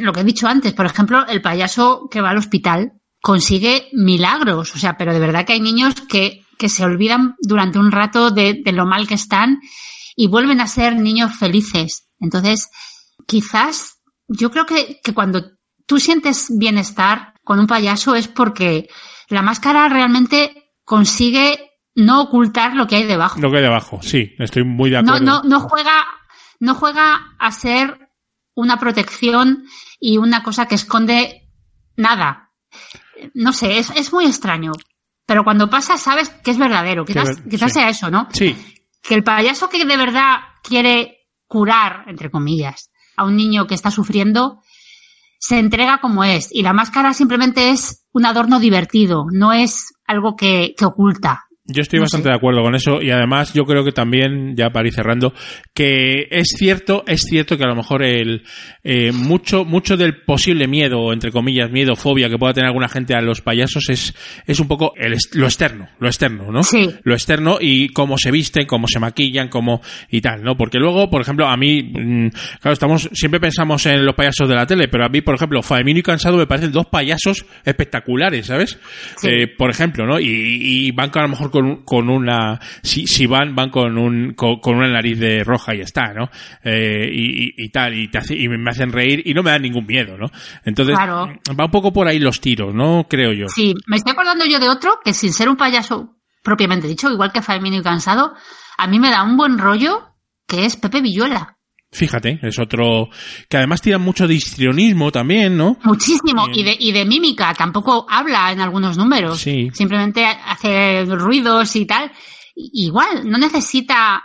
lo 0.00 0.12
que 0.12 0.20
he 0.20 0.24
dicho 0.24 0.48
antes, 0.48 0.72
por 0.72 0.86
ejemplo, 0.86 1.24
el 1.26 1.40
payaso 1.40 2.08
que 2.10 2.20
va 2.20 2.30
al 2.30 2.38
hospital 2.38 2.97
consigue 3.28 3.90
milagros, 3.92 4.74
o 4.74 4.78
sea, 4.78 4.96
pero 4.96 5.12
de 5.12 5.18
verdad 5.18 5.44
que 5.44 5.52
hay 5.52 5.60
niños 5.60 5.94
que, 6.08 6.46
que 6.56 6.70
se 6.70 6.82
olvidan 6.82 7.34
durante 7.42 7.78
un 7.78 7.92
rato 7.92 8.30
de, 8.30 8.62
de, 8.64 8.72
lo 8.72 8.86
mal 8.86 9.06
que 9.06 9.12
están 9.12 9.60
y 10.16 10.28
vuelven 10.28 10.62
a 10.62 10.66
ser 10.66 10.96
niños 10.96 11.36
felices. 11.36 12.08
Entonces, 12.20 12.70
quizás 13.26 13.98
yo 14.28 14.50
creo 14.50 14.64
que, 14.64 15.02
que 15.04 15.12
cuando 15.12 15.44
tú 15.84 16.00
sientes 16.00 16.46
bienestar 16.56 17.34
con 17.44 17.60
un 17.60 17.66
payaso 17.66 18.14
es 18.14 18.28
porque 18.28 18.88
la 19.28 19.42
máscara 19.42 19.90
realmente 19.90 20.70
consigue 20.82 21.72
no 21.94 22.22
ocultar 22.22 22.76
lo 22.76 22.86
que 22.86 22.96
hay 22.96 23.04
debajo. 23.04 23.38
Lo 23.42 23.50
que 23.50 23.58
hay 23.58 23.62
debajo, 23.62 24.00
sí, 24.00 24.34
estoy 24.38 24.64
muy 24.64 24.88
de 24.88 24.96
acuerdo. 24.96 25.20
No, 25.20 25.42
no, 25.42 25.46
no 25.46 25.60
juega, 25.60 26.06
no 26.60 26.74
juega 26.74 27.36
a 27.38 27.52
ser 27.52 28.08
una 28.54 28.78
protección 28.78 29.64
y 30.00 30.16
una 30.16 30.42
cosa 30.42 30.64
que 30.64 30.76
esconde 30.76 31.50
nada. 31.94 32.47
No 33.34 33.52
sé, 33.52 33.78
es, 33.78 33.90
es 33.90 34.12
muy 34.12 34.26
extraño. 34.26 34.72
Pero 35.26 35.44
cuando 35.44 35.68
pasa, 35.68 35.98
sabes 35.98 36.30
que 36.30 36.50
es 36.50 36.58
verdadero. 36.58 37.04
Quizás, 37.04 37.40
quizás 37.48 37.72
sí. 37.72 37.80
sea 37.80 37.88
eso, 37.88 38.10
¿no? 38.10 38.28
Sí. 38.32 38.56
Que 39.02 39.14
el 39.14 39.24
payaso 39.24 39.68
que 39.68 39.84
de 39.84 39.96
verdad 39.96 40.36
quiere 40.62 41.28
curar, 41.46 42.04
entre 42.06 42.30
comillas, 42.30 42.90
a 43.16 43.24
un 43.24 43.36
niño 43.36 43.66
que 43.66 43.74
está 43.74 43.90
sufriendo, 43.90 44.62
se 45.38 45.58
entrega 45.58 45.98
como 46.00 46.24
es. 46.24 46.48
Y 46.52 46.62
la 46.62 46.72
máscara 46.72 47.12
simplemente 47.14 47.70
es 47.70 48.06
un 48.12 48.26
adorno 48.26 48.58
divertido, 48.58 49.26
no 49.30 49.52
es 49.52 49.94
algo 50.06 50.36
que, 50.36 50.74
que 50.76 50.84
oculta. 50.84 51.47
Yo 51.70 51.82
estoy 51.82 51.98
No 51.98 52.04
bastante 52.04 52.24
sé. 52.24 52.28
de 52.30 52.34
acuerdo 52.34 52.62
con 52.62 52.74
eso 52.74 53.02
y 53.02 53.10
además 53.10 53.52
yo 53.52 53.64
creo 53.66 53.84
que 53.84 53.92
también, 53.92 54.56
ya 54.56 54.70
para 54.70 54.88
ir 54.88 54.94
cerrando, 54.94 55.34
que 55.74 56.26
es 56.30 56.54
cierto, 56.56 57.04
es 57.06 57.20
cierto 57.28 57.58
que 57.58 57.64
a 57.64 57.68
lo 57.68 57.76
mejor 57.76 58.02
el 58.02 58.42
eh, 58.82 59.12
mucho, 59.12 59.66
mucho 59.66 59.96
del 59.98 60.22
posible 60.22 60.66
miedo, 60.66 61.12
entre 61.12 61.30
comillas, 61.30 61.70
miedo, 61.70 61.94
fobia 61.94 62.30
que 62.30 62.38
pueda 62.38 62.54
tener 62.54 62.68
alguna 62.68 62.88
gente 62.88 63.14
a 63.14 63.20
los 63.20 63.42
payasos 63.42 63.90
es, 63.90 64.14
es 64.46 64.60
un 64.60 64.66
poco 64.66 64.94
el, 64.96 65.14
lo 65.34 65.44
externo, 65.46 65.88
lo 66.00 66.08
externo, 66.08 66.50
¿no? 66.50 66.62
Sí. 66.62 66.88
Lo 67.02 67.12
externo 67.12 67.58
y 67.60 67.88
cómo 67.90 68.16
se 68.16 68.30
visten, 68.30 68.66
cómo 68.66 68.88
se 68.88 68.98
maquillan, 68.98 69.48
cómo 69.48 69.82
y 70.10 70.22
tal, 70.22 70.42
¿no? 70.42 70.56
Porque 70.56 70.78
luego, 70.78 71.10
por 71.10 71.20
ejemplo, 71.20 71.46
a 71.46 71.56
mí, 71.58 71.82
mm, 71.82 72.28
claro, 72.62 72.72
estamos, 72.72 73.10
siempre 73.12 73.40
pensamos 73.40 73.84
en 73.84 74.06
los 74.06 74.14
payasos 74.14 74.48
de 74.48 74.54
la 74.54 74.66
tele, 74.66 74.88
pero 74.88 75.04
a 75.04 75.10
mí, 75.10 75.20
por 75.20 75.34
ejemplo, 75.34 75.62
Faemino 75.62 75.98
y 75.98 76.02
Cansado 76.02 76.38
me 76.38 76.46
parecen 76.46 76.72
dos 76.72 76.86
payasos 76.86 77.44
espectaculares, 77.64 78.46
¿sabes? 78.46 78.78
Sí. 79.18 79.28
Eh, 79.28 79.48
por 79.48 79.68
ejemplo, 79.70 80.06
¿no? 80.06 80.18
Y, 80.18 80.26
y 80.26 80.90
van 80.92 81.10
con, 81.10 81.20
a 81.20 81.24
lo 81.24 81.28
mejor 81.30 81.50
con, 81.50 81.57
con 81.84 82.08
una, 82.08 82.58
si, 82.82 83.06
si 83.06 83.26
van, 83.26 83.54
van 83.54 83.70
con 83.70 83.98
un, 83.98 84.34
con, 84.34 84.60
con 84.60 84.76
una 84.76 84.88
nariz 84.88 85.18
de 85.18 85.44
roja 85.44 85.74
y 85.74 85.78
ya 85.78 85.84
está, 85.84 86.12
¿no? 86.14 86.28
Eh, 86.64 87.08
y, 87.12 87.46
y- 87.48 87.54
y 87.56 87.68
tal, 87.70 87.94
y, 87.94 88.08
te 88.08 88.18
hace- 88.18 88.36
y 88.36 88.48
me 88.48 88.70
hacen 88.70 88.92
reír 88.92 89.22
y 89.24 89.34
no 89.34 89.42
me 89.42 89.50
dan 89.50 89.62
ningún 89.62 89.86
miedo, 89.86 90.16
¿no? 90.16 90.26
Entonces, 90.64 90.94
Claro. 90.96 91.28
va 91.58 91.64
un 91.66 91.70
poco 91.70 91.92
por 91.92 92.06
ahí 92.08 92.18
los 92.18 92.40
tiros, 92.40 92.74
¿no? 92.74 93.06
Creo 93.08 93.32
yo. 93.32 93.48
Sí, 93.48 93.74
me 93.86 93.96
estoy 93.96 94.12
acordando 94.12 94.44
yo 94.46 94.58
de 94.58 94.68
otro 94.68 94.98
que 95.04 95.12
sin 95.14 95.32
ser 95.32 95.48
un 95.48 95.56
payaso 95.56 96.16
propiamente 96.42 96.86
dicho, 96.88 97.10
igual 97.10 97.32
que 97.32 97.42
Faemino 97.42 97.76
y 97.76 97.82
Cansado, 97.82 98.32
a 98.78 98.86
mí 98.86 98.98
me 98.98 99.10
da 99.10 99.22
un 99.24 99.36
buen 99.36 99.58
rollo 99.58 100.14
que 100.46 100.64
es 100.64 100.76
Pepe 100.76 101.02
Villuela. 101.02 101.57
Fíjate, 101.90 102.38
es 102.42 102.58
otro 102.58 103.08
que 103.48 103.56
además 103.56 103.80
tira 103.80 103.98
mucho 103.98 104.28
de 104.28 104.34
histrionismo 104.34 105.10
también, 105.10 105.56
¿no? 105.56 105.78
Muchísimo. 105.84 106.46
Eh. 106.48 106.52
Y, 106.54 106.62
de, 106.62 106.76
y 106.78 106.92
de 106.92 107.04
mímica. 107.06 107.54
Tampoco 107.54 108.06
habla 108.08 108.52
en 108.52 108.60
algunos 108.60 108.98
números. 108.98 109.38
Sí. 109.38 109.70
Simplemente 109.72 110.24
hace 110.24 111.04
ruidos 111.06 111.74
y 111.76 111.86
tal. 111.86 112.12
Igual, 112.54 113.28
no 113.28 113.38
necesita 113.38 114.22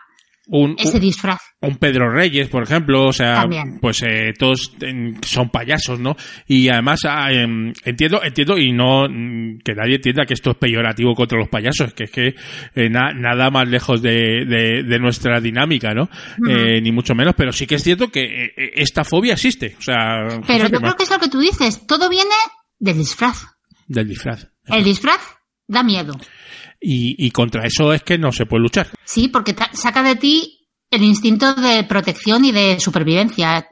Un, 0.48 0.76
ese 0.78 1.00
disfraz. 1.00 1.40
un 1.62 1.78
Pedro 1.78 2.12
Reyes, 2.12 2.50
por 2.50 2.64
ejemplo, 2.64 3.06
o 3.08 3.14
sea, 3.14 3.36
También. 3.36 3.80
pues 3.80 4.04
eh, 4.04 4.34
todos 4.38 4.74
son 5.26 5.50
payasos, 5.50 6.02
¿no? 6.02 6.18
Y 6.48 6.68
además 6.68 7.00
ah, 7.08 7.32
em, 7.32 7.72
entiendo, 7.86 8.22
entiendo 8.22 8.58
y 8.58 8.74
no 8.74 9.08
mm, 9.10 9.60
que 9.64 9.74
nadie 9.74 9.96
entienda 9.96 10.26
que 10.26 10.34
esto 10.34 10.52
es 10.52 10.58
peyorativo 10.58 11.16
contra 11.16 11.38
los 11.40 11.48
payasos, 11.48 11.94
que 11.94 12.04
es 12.04 12.12
que 12.12 12.36
eh, 12.76 12.90
na- 12.90 13.14
nada 13.14 13.50
más 13.52 13.70
lejos 13.70 14.02
de, 14.02 14.44
de, 14.46 14.84
de 14.84 15.00
nuestra 15.00 15.40
dinámica, 15.40 15.94
¿no? 15.94 16.10
Eh, 16.50 16.82
ni 16.82 16.92
mucho 16.92 17.16
menos, 17.16 17.36
pero 17.38 17.54
sí 17.54 17.66
que 17.66 17.76
es 17.76 17.84
cierto 17.84 18.10
que 18.12 18.22
eh, 18.46 18.54
eh, 18.58 18.72
esta 18.76 19.06
fobia 19.06 19.34
existe, 19.34 19.76
o 19.80 19.82
sea, 19.82 20.28
Pero 20.46 20.68
yo 20.68 20.80
creo 20.82 20.96
que 20.98 21.04
es 21.04 21.10
lo 21.10 21.20
que 21.20 21.30
tú 21.30 21.40
dices. 21.40 21.88
Todo 21.88 22.10
viene 22.10 22.36
del 22.80 22.98
disfraz. 22.98 23.46
del 23.88 24.10
disfraz. 24.10 24.48
El 24.66 24.84
disfraz 24.84 25.22
da 25.70 25.84
miedo. 25.84 26.14
Y, 26.86 27.16
y 27.26 27.32
contra 27.32 27.66
eso 27.66 27.94
es 27.94 28.04
que 28.04 28.18
no 28.18 28.32
se 28.34 28.46
puede 28.46 28.64
luchar. 28.64 28.90
Sí, 29.06 29.30
porque 29.30 29.56
saca 29.72 30.04
de 30.04 30.16
ti 30.18 30.68
el 30.92 31.02
instinto 31.04 31.54
de 31.56 31.84
protección 31.86 32.44
y 32.46 32.52
de 32.52 32.80
supervivencia. 32.80 33.68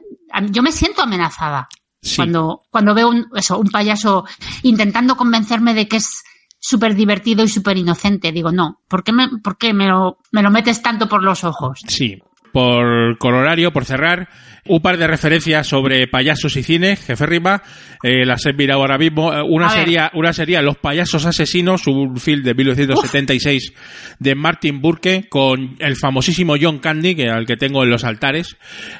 Yo 0.50 0.62
me 0.62 0.72
siento 0.72 1.02
amenazada 1.02 1.68
Sí. 2.00 2.16
cuando, 2.16 2.62
cuando 2.70 2.94
veo 2.94 3.10
un, 3.10 3.26
eso, 3.36 3.58
un 3.58 3.68
payaso 3.70 4.24
intentando 4.64 5.16
convencerme 5.16 5.72
de 5.72 5.86
que 5.86 5.98
es 5.98 6.22
súper 6.58 6.96
divertido 6.96 7.44
y 7.44 7.48
súper 7.48 7.76
inocente. 7.76 8.32
Digo, 8.32 8.50
no, 8.50 8.80
¿por 8.88 9.04
qué, 9.04 9.12
me, 9.12 9.28
por 9.42 9.56
qué 9.56 9.72
me, 9.72 9.86
lo, 9.86 10.18
me 10.32 10.42
lo 10.42 10.50
metes 10.50 10.82
tanto 10.82 11.08
por 11.08 11.22
los 11.22 11.44
ojos? 11.44 11.78
Sí. 11.86 12.18
Por 12.52 13.18
colorario, 13.18 13.72
por 13.72 13.84
cerrar, 13.84 14.28
un 14.64 14.80
par 14.80 14.96
de 14.96 15.08
referencias 15.08 15.66
sobre 15.66 16.06
payasos 16.06 16.56
y 16.56 16.62
cine, 16.62 16.96
jefe 16.96 17.26
Rima, 17.26 17.62
eh, 18.02 18.24
las 18.24 18.46
he 18.46 18.52
mirado 18.52 18.80
ahora 18.80 18.96
mismo. 18.96 19.32
Eh, 19.32 19.42
Una 19.42 19.66
A 19.66 19.74
ver. 19.74 19.84
sería, 19.84 20.10
una 20.14 20.32
sería 20.32 20.62
Los 20.62 20.76
payasos 20.78 21.26
asesinos, 21.26 21.86
un 21.86 22.16
film 22.18 22.42
de 22.42 22.54
1976 22.54 23.72
de 24.18 24.34
Martin 24.34 24.80
Burke 24.80 25.26
con 25.28 25.76
el 25.78 25.96
famosísimo 25.96 26.54
John 26.60 26.78
Candy, 26.78 27.14
que 27.16 27.28
al 27.28 27.44
que 27.46 27.56
tengo 27.56 27.82
en 27.82 27.90
los 27.90 28.04
altares, 28.04 28.56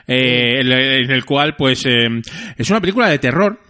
eh, 0.09 0.61
en, 0.61 1.11
el 1.11 1.25
cual, 1.25 1.55
pues, 1.57 1.87
eh, 1.87 2.09
es 2.57 2.71
una 2.71 2.81
película 2.81 3.09
de 3.09 3.19
terror, 3.19 3.61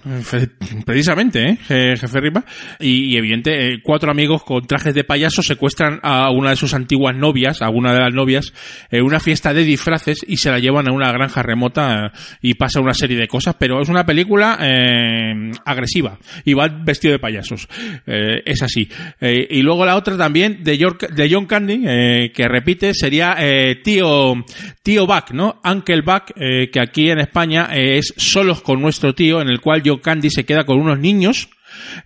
precisamente, 0.84 1.48
¿eh? 1.50 1.58
Je- 1.68 1.96
jefe 1.96 2.20
Rima, 2.20 2.44
y, 2.80 3.16
evidente, 3.16 3.74
eh, 3.74 3.78
cuatro 3.82 4.10
amigos 4.10 4.42
con 4.44 4.66
trajes 4.66 4.94
de 4.94 5.04
payaso 5.04 5.42
secuestran 5.42 6.00
a 6.02 6.30
una 6.30 6.50
de 6.50 6.56
sus 6.56 6.74
antiguas 6.74 7.16
novias, 7.16 7.62
a 7.62 7.70
una 7.70 7.92
de 7.92 8.00
las 8.00 8.12
novias, 8.12 8.52
en 8.90 9.02
una 9.04 9.20
fiesta 9.20 9.52
de 9.54 9.64
disfraces 9.64 10.24
y 10.26 10.36
se 10.36 10.50
la 10.50 10.58
llevan 10.58 10.88
a 10.88 10.92
una 10.92 11.12
granja 11.12 11.42
remota 11.42 12.06
eh, 12.06 12.18
y 12.42 12.54
pasa 12.54 12.80
una 12.80 12.94
serie 12.94 13.16
de 13.16 13.28
cosas, 13.28 13.56
pero 13.58 13.80
es 13.80 13.88
una 13.88 14.04
película 14.06 14.58
eh, 14.60 15.50
agresiva 15.64 16.18
y 16.44 16.54
va 16.54 16.68
vestido 16.68 17.12
de 17.12 17.18
payasos. 17.18 17.68
Es 18.06 18.62
así. 18.62 18.88
Y 19.20 19.62
luego 19.62 19.84
la 19.84 19.96
otra 19.96 20.16
también 20.16 20.62
de, 20.62 20.76
de 20.76 21.28
John 21.30 21.46
Candy, 21.46 22.30
que 22.30 22.48
repite, 22.48 22.94
sería 22.94 23.36
tío, 23.82 24.34
tío 24.82 25.06
Buck, 25.06 25.30
¿no? 25.32 25.60
Uncle 25.64 26.02
Buck, 26.02 26.32
que 26.34 26.80
aquí 26.80 27.10
en 27.10 27.20
España 27.20 27.68
es 27.72 28.12
Solos 28.16 28.62
con 28.62 28.80
nuestro 28.80 29.14
tío, 29.14 29.40
en 29.40 29.48
el 29.48 29.60
cual 29.60 29.82
Candy 30.00 30.30
se 30.30 30.44
queda 30.44 30.64
con 30.64 30.78
unos 30.78 30.98
niños. 30.98 31.48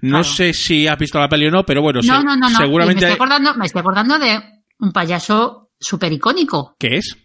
No 0.00 0.18
Claro. 0.20 0.24
sé 0.24 0.52
si 0.52 0.86
has 0.86 0.98
visto 0.98 1.18
la 1.18 1.28
peli 1.28 1.46
o 1.46 1.50
no, 1.50 1.64
pero 1.66 1.82
bueno, 1.82 2.00
No, 2.02 2.02
se- 2.02 2.24
no, 2.24 2.36
no, 2.36 2.48
no. 2.50 2.56
seguramente... 2.56 3.04
Me 3.04 3.10
estoy 3.12 3.14
acordando, 3.14 3.54
me 3.56 3.66
estoy 3.66 3.80
acordando 3.80 4.18
de 4.18 4.40
un 4.78 4.92
payaso 4.92 5.70
súper 5.78 6.12
icónico, 6.12 6.76
¿Qué 6.78 6.96
es? 6.98 7.16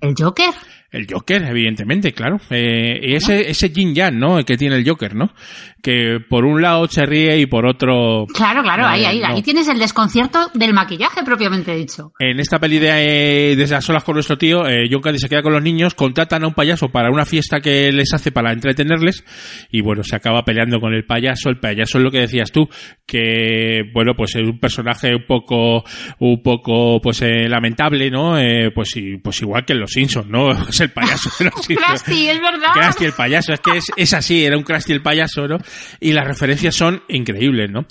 el 0.00 0.14
Joker. 0.18 0.50
El 0.90 1.06
Joker, 1.10 1.42
evidentemente, 1.42 2.12
claro. 2.12 2.38
Eh, 2.48 2.98
y 3.02 3.14
ese, 3.14 3.50
ese 3.50 3.68
Jin 3.68 3.94
Yang, 3.94 4.18
¿no? 4.18 4.38
El 4.38 4.44
que 4.46 4.56
tiene 4.56 4.76
el 4.76 4.88
Joker, 4.88 5.14
¿no? 5.14 5.34
Que 5.82 6.18
por 6.28 6.46
un 6.46 6.62
lado 6.62 6.86
se 6.88 7.04
ríe 7.04 7.38
y 7.38 7.44
por 7.46 7.66
otro... 7.66 8.24
Claro, 8.34 8.62
claro, 8.62 8.86
ahí, 8.86 9.02
Eh, 9.02 9.06
ahí, 9.06 9.20
no. 9.20 9.26
ahí 9.26 9.42
tienes 9.42 9.68
el 9.68 9.78
desconcierto 9.78 10.48
del 10.54 10.72
maquillaje 10.72 11.22
propiamente 11.24 11.74
dicho. 11.76 12.12
En 12.18 12.40
esta 12.40 12.58
peli 12.58 12.78
de 12.78 13.52
eh, 13.52 13.56
Desde 13.56 13.74
las 13.74 13.84
solas 13.84 14.02
con 14.02 14.14
nuestro 14.14 14.38
tío, 14.38 14.66
eh, 14.66 14.88
John 14.90 15.02
Candy 15.02 15.18
se 15.18 15.28
queda 15.28 15.42
con 15.42 15.52
los 15.52 15.62
niños, 15.62 15.94
contratan 15.94 16.42
a 16.44 16.48
un 16.48 16.54
payaso 16.54 16.88
para 16.88 17.10
una 17.10 17.26
fiesta 17.26 17.60
que 17.60 17.92
les 17.92 18.12
hace 18.14 18.32
para 18.32 18.52
entretenerles 18.52 19.24
y 19.70 19.82
bueno, 19.82 20.02
se 20.02 20.16
acaba 20.16 20.42
peleando 20.42 20.80
con 20.80 20.94
el 20.94 21.04
payaso. 21.04 21.50
El 21.50 21.58
payaso 21.60 21.98
es 21.98 22.04
lo 22.04 22.10
que 22.10 22.20
decías 22.20 22.50
tú, 22.50 22.66
que 23.06 23.82
bueno, 23.92 24.14
pues 24.16 24.34
es 24.36 24.42
un 24.42 24.58
personaje 24.58 25.14
un 25.14 25.26
poco, 25.26 25.84
un 26.18 26.42
poco, 26.42 27.00
pues 27.02 27.20
eh, 27.22 27.46
lamentable, 27.48 28.10
¿no? 28.10 28.38
Eh, 28.38 28.70
pues, 28.74 28.96
y- 28.96 29.18
pues 29.18 29.40
igual 29.42 29.64
que 29.64 29.74
en 29.74 29.80
Los 29.80 29.92
Simpsons, 29.92 30.28
¿no? 30.28 30.48
El 30.80 30.90
payaso 30.90 31.30
Simpsons. 31.30 31.66
Krusty, 31.86 32.28
es 32.28 32.40
verdad. 32.40 32.72
Krusty 32.74 33.04
el 33.06 33.12
payaso, 33.12 33.52
es 33.52 33.60
que 33.60 33.76
es, 33.78 33.84
es 33.96 34.14
así, 34.14 34.44
era 34.44 34.56
un 34.56 34.62
Krusty 34.62 34.92
el 34.92 35.02
payaso, 35.02 35.46
¿no? 35.48 35.58
Y 36.00 36.12
las 36.12 36.26
referencias 36.26 36.74
son 36.74 37.02
increíbles, 37.08 37.70
¿no? 37.70 37.86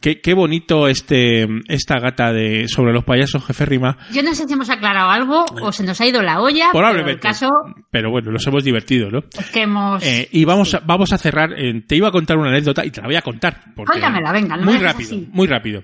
Qué, 0.00 0.20
qué 0.20 0.34
bonito 0.34 0.88
este, 0.88 1.46
esta 1.68 1.98
gata 1.98 2.32
de, 2.32 2.68
sobre 2.68 2.92
los 2.92 3.04
payasos, 3.04 3.44
jefe 3.46 3.64
Rima. 3.66 3.96
Yo 4.12 4.22
no 4.22 4.34
sé 4.34 4.46
si 4.46 4.52
hemos 4.52 4.68
aclarado 4.70 5.10
algo 5.10 5.44
o 5.62 5.72
se 5.72 5.82
nos 5.84 6.00
ha 6.00 6.06
ido 6.06 6.22
la 6.22 6.40
olla. 6.40 6.68
Probablemente. 6.72 7.04
Pero 7.04 7.16
el 7.16 7.20
caso 7.20 7.50
Pero 7.90 8.10
bueno, 8.10 8.30
nos 8.30 8.46
hemos 8.46 8.62
divertido, 8.64 9.10
¿no? 9.10 9.20
es 9.38 9.50
que 9.50 9.62
hemos. 9.62 10.02
Eh, 10.04 10.28
y 10.32 10.44
vamos 10.44 10.74
a, 10.74 10.80
vamos 10.80 11.12
a 11.12 11.18
cerrar. 11.18 11.52
eh, 11.56 11.82
te 11.86 11.96
iba 11.96 12.08
a 12.08 12.12
contar 12.12 12.36
una 12.36 12.50
anécdota 12.50 12.84
y 12.84 12.90
te 12.90 13.00
la 13.00 13.06
voy 13.06 13.16
a 13.16 13.22
contar. 13.22 13.60
porque- 13.74 13.92
Cuéntamela, 13.92 14.32
venga, 14.32 14.56
no 14.56 14.64
Muy 14.64 14.78
rápido, 14.78 15.08
así. 15.16 15.28
muy 15.32 15.46
rápido. 15.46 15.82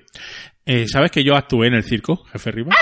Eh, 0.66 0.86
¿Sabes 0.86 1.10
que 1.10 1.24
yo 1.24 1.34
actué 1.34 1.68
en 1.68 1.74
el 1.74 1.82
circo, 1.84 2.24
jefe 2.30 2.50
Rima? 2.50 2.74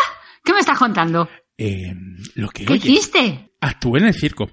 ¿Qué 0.45 0.53
me 0.53 0.61
estás 0.61 0.79
contando? 0.79 1.29
Eh, 1.57 1.93
lo 2.35 2.49
que 2.49 2.65
¿Qué 2.65 2.73
oyes. 2.73 2.85
hiciste? 2.87 3.48
Actué 3.61 4.01
en 4.01 4.07
el 4.07 4.15
circo. 4.15 4.51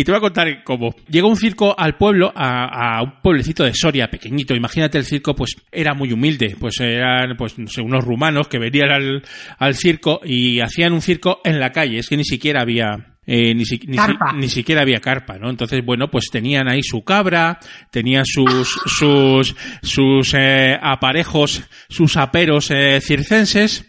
Y 0.00 0.04
te 0.04 0.12
voy 0.12 0.18
a 0.18 0.20
contar 0.20 0.64
cómo. 0.64 0.94
Llegó 1.08 1.28
un 1.28 1.36
circo 1.36 1.74
al 1.78 1.96
pueblo, 1.96 2.32
a, 2.34 2.96
a, 2.96 3.02
un 3.02 3.20
pueblecito 3.20 3.64
de 3.64 3.74
Soria, 3.74 4.08
pequeñito. 4.08 4.54
Imagínate 4.54 4.96
el 4.96 5.04
circo, 5.04 5.34
pues 5.34 5.56
era 5.70 5.94
muy 5.94 6.12
humilde. 6.12 6.56
Pues 6.58 6.80
eran, 6.80 7.36
pues 7.36 7.58
no 7.58 7.66
sé, 7.66 7.82
unos 7.82 8.04
rumanos 8.04 8.48
que 8.48 8.58
venían 8.58 8.90
al, 8.90 9.22
al 9.58 9.74
circo 9.74 10.20
y 10.24 10.60
hacían 10.60 10.92
un 10.92 11.02
circo 11.02 11.40
en 11.44 11.60
la 11.60 11.72
calle. 11.72 11.98
Es 11.98 12.08
que 12.08 12.16
ni 12.16 12.24
siquiera 12.24 12.62
había, 12.62 13.18
eh, 13.26 13.54
ni, 13.54 13.64
ni, 13.86 13.98
ni, 14.36 14.48
siquiera 14.48 14.82
había 14.82 15.00
carpa, 15.00 15.38
¿no? 15.38 15.50
Entonces, 15.50 15.84
bueno, 15.84 16.08
pues 16.10 16.30
tenían 16.32 16.66
ahí 16.66 16.82
su 16.82 17.02
cabra, 17.02 17.58
tenían 17.90 18.24
sus, 18.24 18.80
sus, 18.86 19.54
sus 19.82 20.34
eh, 20.34 20.78
aparejos, 20.80 21.62
sus 21.88 22.16
aperos 22.16 22.70
eh, 22.70 23.00
circenses. 23.02 23.84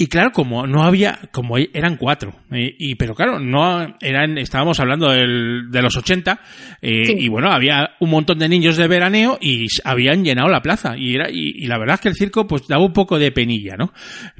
Y 0.00 0.06
claro, 0.06 0.32
como 0.32 0.66
no 0.66 0.82
había, 0.82 1.18
como 1.30 1.58
eran 1.58 1.98
cuatro, 1.98 2.34
eh, 2.50 2.74
y 2.78 2.94
pero 2.94 3.14
claro, 3.14 3.38
no 3.38 3.98
eran, 4.00 4.38
estábamos 4.38 4.80
hablando 4.80 5.10
del, 5.10 5.70
de 5.70 5.82
los 5.82 5.94
80, 5.94 6.40
eh, 6.80 7.04
sí. 7.04 7.16
y 7.18 7.28
bueno, 7.28 7.52
había 7.52 7.96
un 8.00 8.08
montón 8.08 8.38
de 8.38 8.48
niños 8.48 8.78
de 8.78 8.88
veraneo 8.88 9.36
y 9.42 9.66
habían 9.84 10.24
llenado 10.24 10.48
la 10.48 10.62
plaza, 10.62 10.96
y 10.96 11.16
era, 11.16 11.30
y, 11.30 11.52
y 11.54 11.66
la 11.66 11.76
verdad 11.76 11.96
es 11.96 12.00
que 12.00 12.08
el 12.08 12.14
circo 12.14 12.46
pues 12.46 12.66
daba 12.66 12.82
un 12.82 12.94
poco 12.94 13.18
de 13.18 13.30
penilla, 13.30 13.76
¿no? 13.76 13.92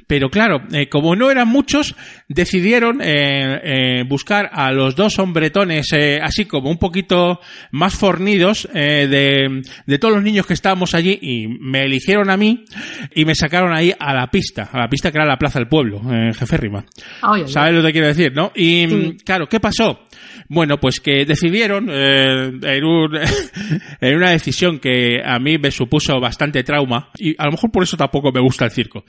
Pero 0.07 0.31
claro, 0.31 0.63
eh, 0.71 0.89
como 0.89 1.15
no 1.15 1.29
eran 1.29 1.47
muchos, 1.47 1.95
decidieron 2.27 2.99
eh, 2.99 4.03
buscar 4.07 4.49
a 4.51 4.71
los 4.71 4.95
dos 4.95 5.19
hombretones, 5.19 5.89
así 6.23 6.45
como 6.45 6.71
un 6.71 6.79
poquito 6.79 7.39
más 7.69 7.93
fornidos 7.93 8.67
de, 8.73 9.61
de 9.85 9.99
todos 9.99 10.15
los 10.15 10.23
niños 10.23 10.47
que 10.47 10.55
estábamos 10.55 10.95
allí, 10.95 11.19
y 11.21 11.47
me 11.47 11.83
eligieron 11.83 12.31
a 12.31 12.35
mí, 12.35 12.65
y 13.13 13.25
me 13.25 13.35
sacaron 13.35 13.71
ahí 13.73 13.93
a 13.99 14.11
la 14.15 14.25
pista, 14.31 14.67
a 14.73 14.79
la 14.79 14.89
pista 14.89 15.11
que 15.11 15.19
era 15.19 15.25
la 15.27 15.37
plaza 15.37 15.50
del 15.59 15.67
pueblo, 15.67 16.01
en 16.11 16.33
Jeférrima. 16.33 16.85
¿Sabes 17.47 17.73
lo 17.73 17.83
que 17.83 17.91
quiero 17.91 18.07
decir, 18.07 18.33
no? 18.33 18.51
Y 18.55 18.87
sí. 18.87 19.17
claro, 19.23 19.47
¿qué 19.47 19.59
pasó? 19.59 20.01
Bueno, 20.47 20.79
pues 20.79 20.99
que 20.99 21.25
decidieron 21.25 21.87
eh, 21.89 22.51
en, 22.61 22.83
un, 22.83 23.17
en 24.01 24.15
una 24.15 24.31
decisión 24.31 24.79
que 24.79 25.21
a 25.23 25.39
mí 25.39 25.57
me 25.57 25.71
supuso 25.71 26.19
bastante 26.19 26.63
trauma 26.63 27.09
y 27.17 27.35
a 27.37 27.45
lo 27.45 27.51
mejor 27.51 27.71
por 27.71 27.83
eso 27.83 27.95
tampoco 27.95 28.31
me 28.31 28.41
gusta 28.41 28.65
el 28.65 28.71
circo. 28.71 29.05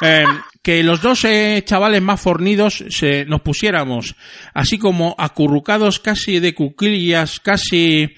Eh, 0.00 0.24
que 0.66 0.82
los 0.82 1.00
dos 1.00 1.24
eh, 1.24 1.62
chavales 1.64 2.02
más 2.02 2.20
fornidos 2.20 2.84
se, 2.88 3.24
nos 3.24 3.40
pusiéramos 3.42 4.16
así 4.52 4.78
como 4.78 5.14
acurrucados 5.16 6.00
casi 6.00 6.40
de 6.40 6.54
cuclillas, 6.54 7.38
casi 7.38 8.08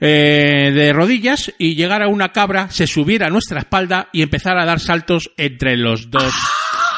eh, 0.00 0.72
de 0.74 0.92
rodillas 0.92 1.52
y 1.58 1.76
llegara 1.76 2.08
una 2.08 2.32
cabra, 2.32 2.70
se 2.70 2.88
subiera 2.88 3.28
a 3.28 3.30
nuestra 3.30 3.60
espalda 3.60 4.08
y 4.12 4.22
empezara 4.22 4.62
a 4.62 4.66
dar 4.66 4.80
saltos 4.80 5.30
entre 5.36 5.76
los 5.76 6.10
dos 6.10 6.32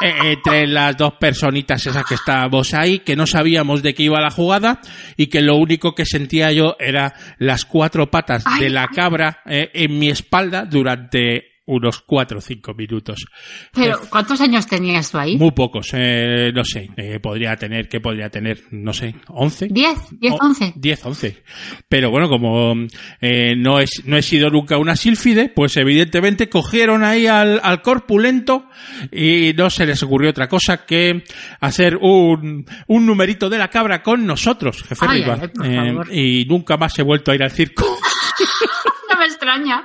entre 0.00 0.66
las 0.66 0.96
dos 0.96 1.14
personitas 1.14 1.86
esas 1.86 2.04
que 2.04 2.14
estábamos 2.14 2.74
ahí, 2.74 2.98
que 3.00 3.16
no 3.16 3.26
sabíamos 3.26 3.82
de 3.82 3.94
qué 3.94 4.04
iba 4.04 4.20
la 4.20 4.30
jugada 4.30 4.80
y 5.16 5.28
que 5.28 5.40
lo 5.40 5.56
único 5.56 5.94
que 5.94 6.04
sentía 6.04 6.52
yo 6.52 6.76
era 6.78 7.14
las 7.38 7.64
cuatro 7.64 8.10
patas 8.10 8.44
de 8.60 8.70
la 8.70 8.88
cabra 8.88 9.40
eh, 9.46 9.70
en 9.72 9.98
mi 9.98 10.08
espalda 10.08 10.64
durante 10.64 11.55
unos 11.66 12.00
cuatro 12.02 12.38
o 12.38 12.40
cinco 12.40 12.74
minutos. 12.74 13.26
Pero, 13.72 14.00
¿cuántos 14.08 14.40
años 14.40 14.66
tenías 14.66 15.10
tú 15.10 15.18
ahí? 15.18 15.36
Muy 15.36 15.50
pocos, 15.50 15.88
eh, 15.92 16.52
no 16.54 16.64
sé, 16.64 16.88
eh, 16.96 17.20
podría 17.20 17.56
tener, 17.56 17.88
¿qué 17.88 18.00
podría 18.00 18.30
tener? 18.30 18.62
No 18.70 18.92
sé, 18.92 19.14
¿once? 19.28 19.68
¿Diez? 19.70 19.98
¿Diez, 20.12 20.34
once? 20.40 20.72
Diez, 20.76 21.04
once. 21.04 21.42
Pero 21.88 22.10
bueno, 22.10 22.28
como 22.28 22.74
eh, 23.20 23.54
no, 23.56 23.80
es, 23.80 24.02
no 24.04 24.16
he 24.16 24.22
sido 24.22 24.48
nunca 24.50 24.78
una 24.78 24.96
sílfide, 24.96 25.48
pues 25.48 25.76
evidentemente 25.76 26.48
cogieron 26.48 27.04
ahí 27.04 27.26
al, 27.26 27.60
al 27.62 27.82
corpulento 27.82 28.68
y 29.12 29.52
no 29.56 29.70
se 29.70 29.86
les 29.86 30.02
ocurrió 30.02 30.30
otra 30.30 30.48
cosa 30.48 30.86
que 30.86 31.24
hacer 31.60 31.96
un, 31.96 32.64
un 32.86 33.06
numerito 33.06 33.50
de 33.50 33.58
la 33.58 33.68
cabra 33.68 34.02
con 34.02 34.26
nosotros, 34.26 34.82
jefe 34.82 35.06
ay, 35.08 35.24
ay, 35.24 35.50
eh, 35.64 36.42
y 36.42 36.44
nunca 36.46 36.76
más 36.76 36.98
he 36.98 37.02
vuelto 37.02 37.30
a 37.30 37.34
ir 37.34 37.42
al 37.42 37.50
circo. 37.50 37.84
no 39.10 39.18
me 39.18 39.24
extraña. 39.26 39.84